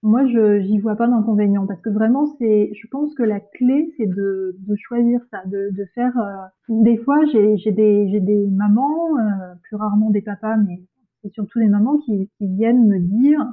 moi, 0.02 0.26
je 0.28 0.60
j'y 0.62 0.80
vois 0.80 0.96
pas 0.96 1.08
d'inconvénient 1.08 1.66
parce 1.66 1.82
que 1.82 1.90
vraiment, 1.90 2.26
c'est, 2.38 2.72
je 2.74 2.88
pense 2.88 3.14
que 3.16 3.24
la 3.24 3.40
clé, 3.40 3.94
c'est 3.98 4.06
de, 4.06 4.56
choisir 4.76 5.22
ça, 5.32 5.44
de, 5.46 5.86
faire. 5.96 6.18
Euh, 6.18 6.82
des 6.84 6.98
fois, 6.98 7.20
j'ai, 7.32 7.72
des, 7.72 8.10
j'ai 8.10 8.20
des 8.20 8.48
mamans, 8.48 9.18
euh, 9.18 9.56
plus 9.64 9.76
rarement 9.78 10.10
des 10.10 10.22
papas, 10.22 10.58
mais 10.58 10.82
c'est 11.22 11.32
surtout 11.34 11.60
des 11.60 11.70
mamans 11.70 12.00
qui, 12.00 12.30
viennent 12.42 12.88
me 12.88 13.00
dire, 13.00 13.46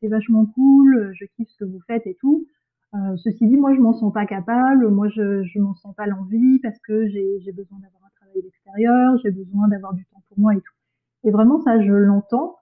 c'est, 0.00 0.08
vachement 0.08 0.46
cool, 0.46 1.12
je 1.14 1.24
kiffe 1.36 1.48
ce 1.48 1.64
que 1.64 1.70
vous 1.70 1.80
faites 1.86 2.06
et 2.06 2.16
tout. 2.20 2.46
Euh, 2.94 3.16
ceci 3.16 3.46
dit, 3.46 3.56
moi, 3.56 3.74
je 3.74 3.80
m'en 3.80 3.92
sens 3.92 4.12
pas 4.12 4.26
capable, 4.26 4.88
moi, 4.88 5.08
je, 5.08 5.42
je 5.44 5.58
m'en 5.60 5.74
sens 5.74 5.94
pas 5.94 6.06
l'envie 6.06 6.58
parce 6.60 6.78
que 6.80 7.08
j'ai 7.08 7.52
besoin 7.52 7.78
d'avoir 7.78 7.99
d'extérieur, 8.42 9.16
j'ai 9.22 9.30
besoin 9.30 9.68
d'avoir 9.68 9.94
du 9.94 10.04
temps 10.06 10.22
pour 10.28 10.38
moi 10.38 10.54
et 10.54 10.60
tout. 10.60 10.74
Et 11.24 11.30
vraiment, 11.30 11.60
ça, 11.62 11.80
je 11.80 11.92
l'entends. 11.92 12.56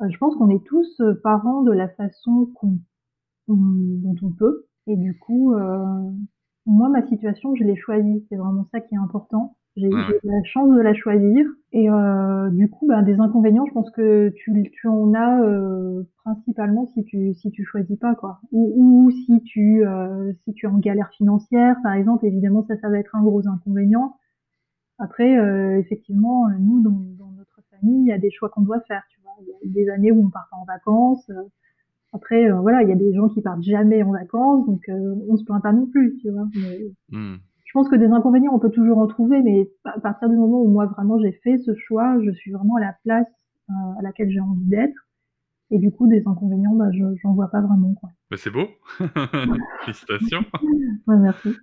Euh, 0.00 0.08
je 0.10 0.18
pense 0.18 0.36
qu'on 0.36 0.50
est 0.50 0.64
tous 0.64 1.00
euh, 1.00 1.14
parents 1.22 1.62
de 1.62 1.72
la 1.72 1.88
façon 1.88 2.50
qu'on, 2.54 2.78
dont 3.48 4.16
on 4.22 4.30
peut. 4.30 4.66
Et 4.86 4.96
du 4.96 5.18
coup, 5.18 5.54
euh, 5.54 6.10
moi, 6.66 6.88
ma 6.88 7.06
situation, 7.06 7.54
je 7.54 7.64
l'ai 7.64 7.76
choisie. 7.76 8.24
C'est 8.28 8.36
vraiment 8.36 8.66
ça 8.72 8.80
qui 8.80 8.94
est 8.94 8.98
important. 8.98 9.56
J'ai 9.76 9.88
eu 9.88 10.20
la 10.24 10.42
chance 10.44 10.70
de 10.70 10.80
la 10.80 10.92
choisir. 10.92 11.46
Et 11.72 11.88
euh, 11.88 12.50
du 12.50 12.68
coup, 12.68 12.86
bah, 12.86 13.00
des 13.00 13.18
inconvénients, 13.20 13.64
je 13.64 13.72
pense 13.72 13.90
que 13.90 14.28
tu, 14.36 14.52
tu 14.70 14.86
en 14.86 15.14
as 15.14 15.42
euh, 15.42 16.02
principalement 16.24 16.86
si 16.92 17.04
tu 17.04 17.32
si 17.32 17.50
tu 17.50 17.64
choisis 17.64 17.98
pas 17.98 18.14
quoi. 18.14 18.40
Ou, 18.52 18.74
ou 18.76 19.10
si 19.10 19.42
tu 19.44 19.86
euh, 19.86 20.32
si 20.44 20.52
tu 20.52 20.66
es 20.66 20.68
en 20.68 20.78
galère 20.78 21.08
financière, 21.16 21.76
par 21.82 21.94
exemple, 21.94 22.26
évidemment 22.26 22.64
ça 22.68 22.76
ça 22.80 22.90
va 22.90 22.98
être 22.98 23.16
un 23.16 23.22
gros 23.22 23.48
inconvénient. 23.48 24.14
Après, 25.02 25.34
effectivement, 25.78 26.48
nous 26.60 26.80
dans, 26.80 26.90
dans 26.90 27.32
notre 27.32 27.60
famille, 27.70 28.02
il 28.02 28.06
y 28.06 28.12
a 28.12 28.18
des 28.18 28.30
choix 28.30 28.48
qu'on 28.48 28.62
doit 28.62 28.80
faire. 28.82 29.02
Tu 29.10 29.20
vois, 29.20 29.32
il 29.40 29.48
y 29.48 29.70
a 29.70 29.84
des 29.84 29.90
années 29.90 30.12
où 30.12 30.24
on 30.24 30.30
part 30.30 30.48
pas 30.50 30.56
en 30.56 30.64
vacances. 30.64 31.28
Après, 32.12 32.50
euh, 32.50 32.60
voilà, 32.60 32.82
il 32.82 32.88
y 32.88 32.92
a 32.92 32.96
des 32.96 33.14
gens 33.14 33.28
qui 33.28 33.40
partent 33.40 33.62
jamais 33.62 34.02
en 34.02 34.12
vacances, 34.12 34.66
donc 34.66 34.82
euh, 34.88 35.14
on 35.28 35.36
se 35.36 35.44
plaint 35.44 35.62
pas 35.62 35.72
non 35.72 35.86
plus, 35.86 36.16
tu 36.20 36.30
vois. 36.30 36.46
Mais, 36.54 36.80
mmh. 37.10 37.36
Je 37.64 37.72
pense 37.72 37.88
que 37.88 37.96
des 37.96 38.08
inconvénients, 38.08 38.52
on 38.54 38.58
peut 38.58 38.70
toujours 38.70 38.98
en 38.98 39.06
trouver, 39.06 39.42
mais 39.42 39.70
à 39.84 39.98
partir 39.98 40.28
du 40.28 40.36
moment 40.36 40.60
où 40.60 40.68
moi 40.68 40.84
vraiment 40.84 41.18
j'ai 41.18 41.32
fait 41.32 41.56
ce 41.56 41.74
choix, 41.74 42.18
je 42.22 42.30
suis 42.30 42.52
vraiment 42.52 42.76
à 42.76 42.80
la 42.80 42.94
place 43.02 43.26
euh, 43.70 43.98
à 43.98 44.02
laquelle 44.02 44.30
j'ai 44.30 44.40
envie 44.40 44.66
d'être. 44.66 45.08
Et 45.70 45.78
du 45.78 45.90
coup, 45.90 46.06
des 46.06 46.22
inconvénients, 46.28 46.74
bah, 46.74 46.90
je 46.92 47.02
j'en 47.22 47.32
vois 47.32 47.48
pas 47.48 47.62
vraiment. 47.62 47.94
Quoi. 47.94 48.10
Bah, 48.30 48.36
c'est 48.36 48.50
beau. 48.50 48.66
Félicitations. 49.86 50.44
ouais, 51.06 51.16
merci. 51.16 51.56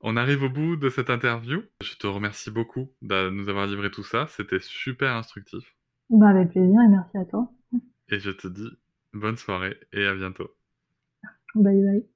On 0.00 0.16
arrive 0.16 0.42
au 0.42 0.48
bout 0.48 0.76
de 0.76 0.88
cette 0.88 1.10
interview. 1.10 1.62
Je 1.82 1.96
te 1.96 2.06
remercie 2.06 2.50
beaucoup 2.50 2.90
de 3.02 3.30
nous 3.30 3.48
avoir 3.48 3.66
livré 3.66 3.90
tout 3.90 4.04
ça. 4.04 4.26
C'était 4.28 4.60
super 4.60 5.14
instructif. 5.14 5.76
Bah, 6.10 6.28
avec 6.28 6.50
plaisir 6.50 6.80
et 6.80 6.88
merci 6.88 7.18
à 7.18 7.24
toi. 7.24 7.50
Et 8.08 8.18
je 8.18 8.30
te 8.30 8.48
dis 8.48 8.70
bonne 9.12 9.36
soirée 9.36 9.76
et 9.92 10.06
à 10.06 10.14
bientôt. 10.14 10.48
Bye 11.54 11.82
bye. 11.82 12.06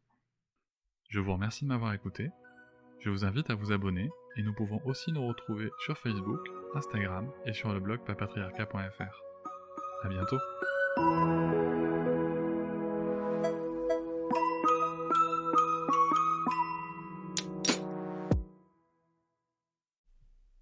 Je 1.08 1.20
vous 1.20 1.32
remercie 1.32 1.64
de 1.64 1.68
m'avoir 1.68 1.92
écouté. 1.92 2.30
Je 3.00 3.10
vous 3.10 3.24
invite 3.24 3.50
à 3.50 3.54
vous 3.54 3.72
abonner 3.72 4.08
et 4.36 4.42
nous 4.42 4.54
pouvons 4.54 4.80
aussi 4.86 5.12
nous 5.12 5.26
retrouver 5.26 5.70
sur 5.80 5.98
Facebook, 5.98 6.40
Instagram 6.74 7.28
et 7.44 7.52
sur 7.52 7.72
le 7.72 7.80
blog 7.80 8.00
papatriarca.fr. 8.06 9.22
À 10.04 10.08
bientôt. 10.08 10.38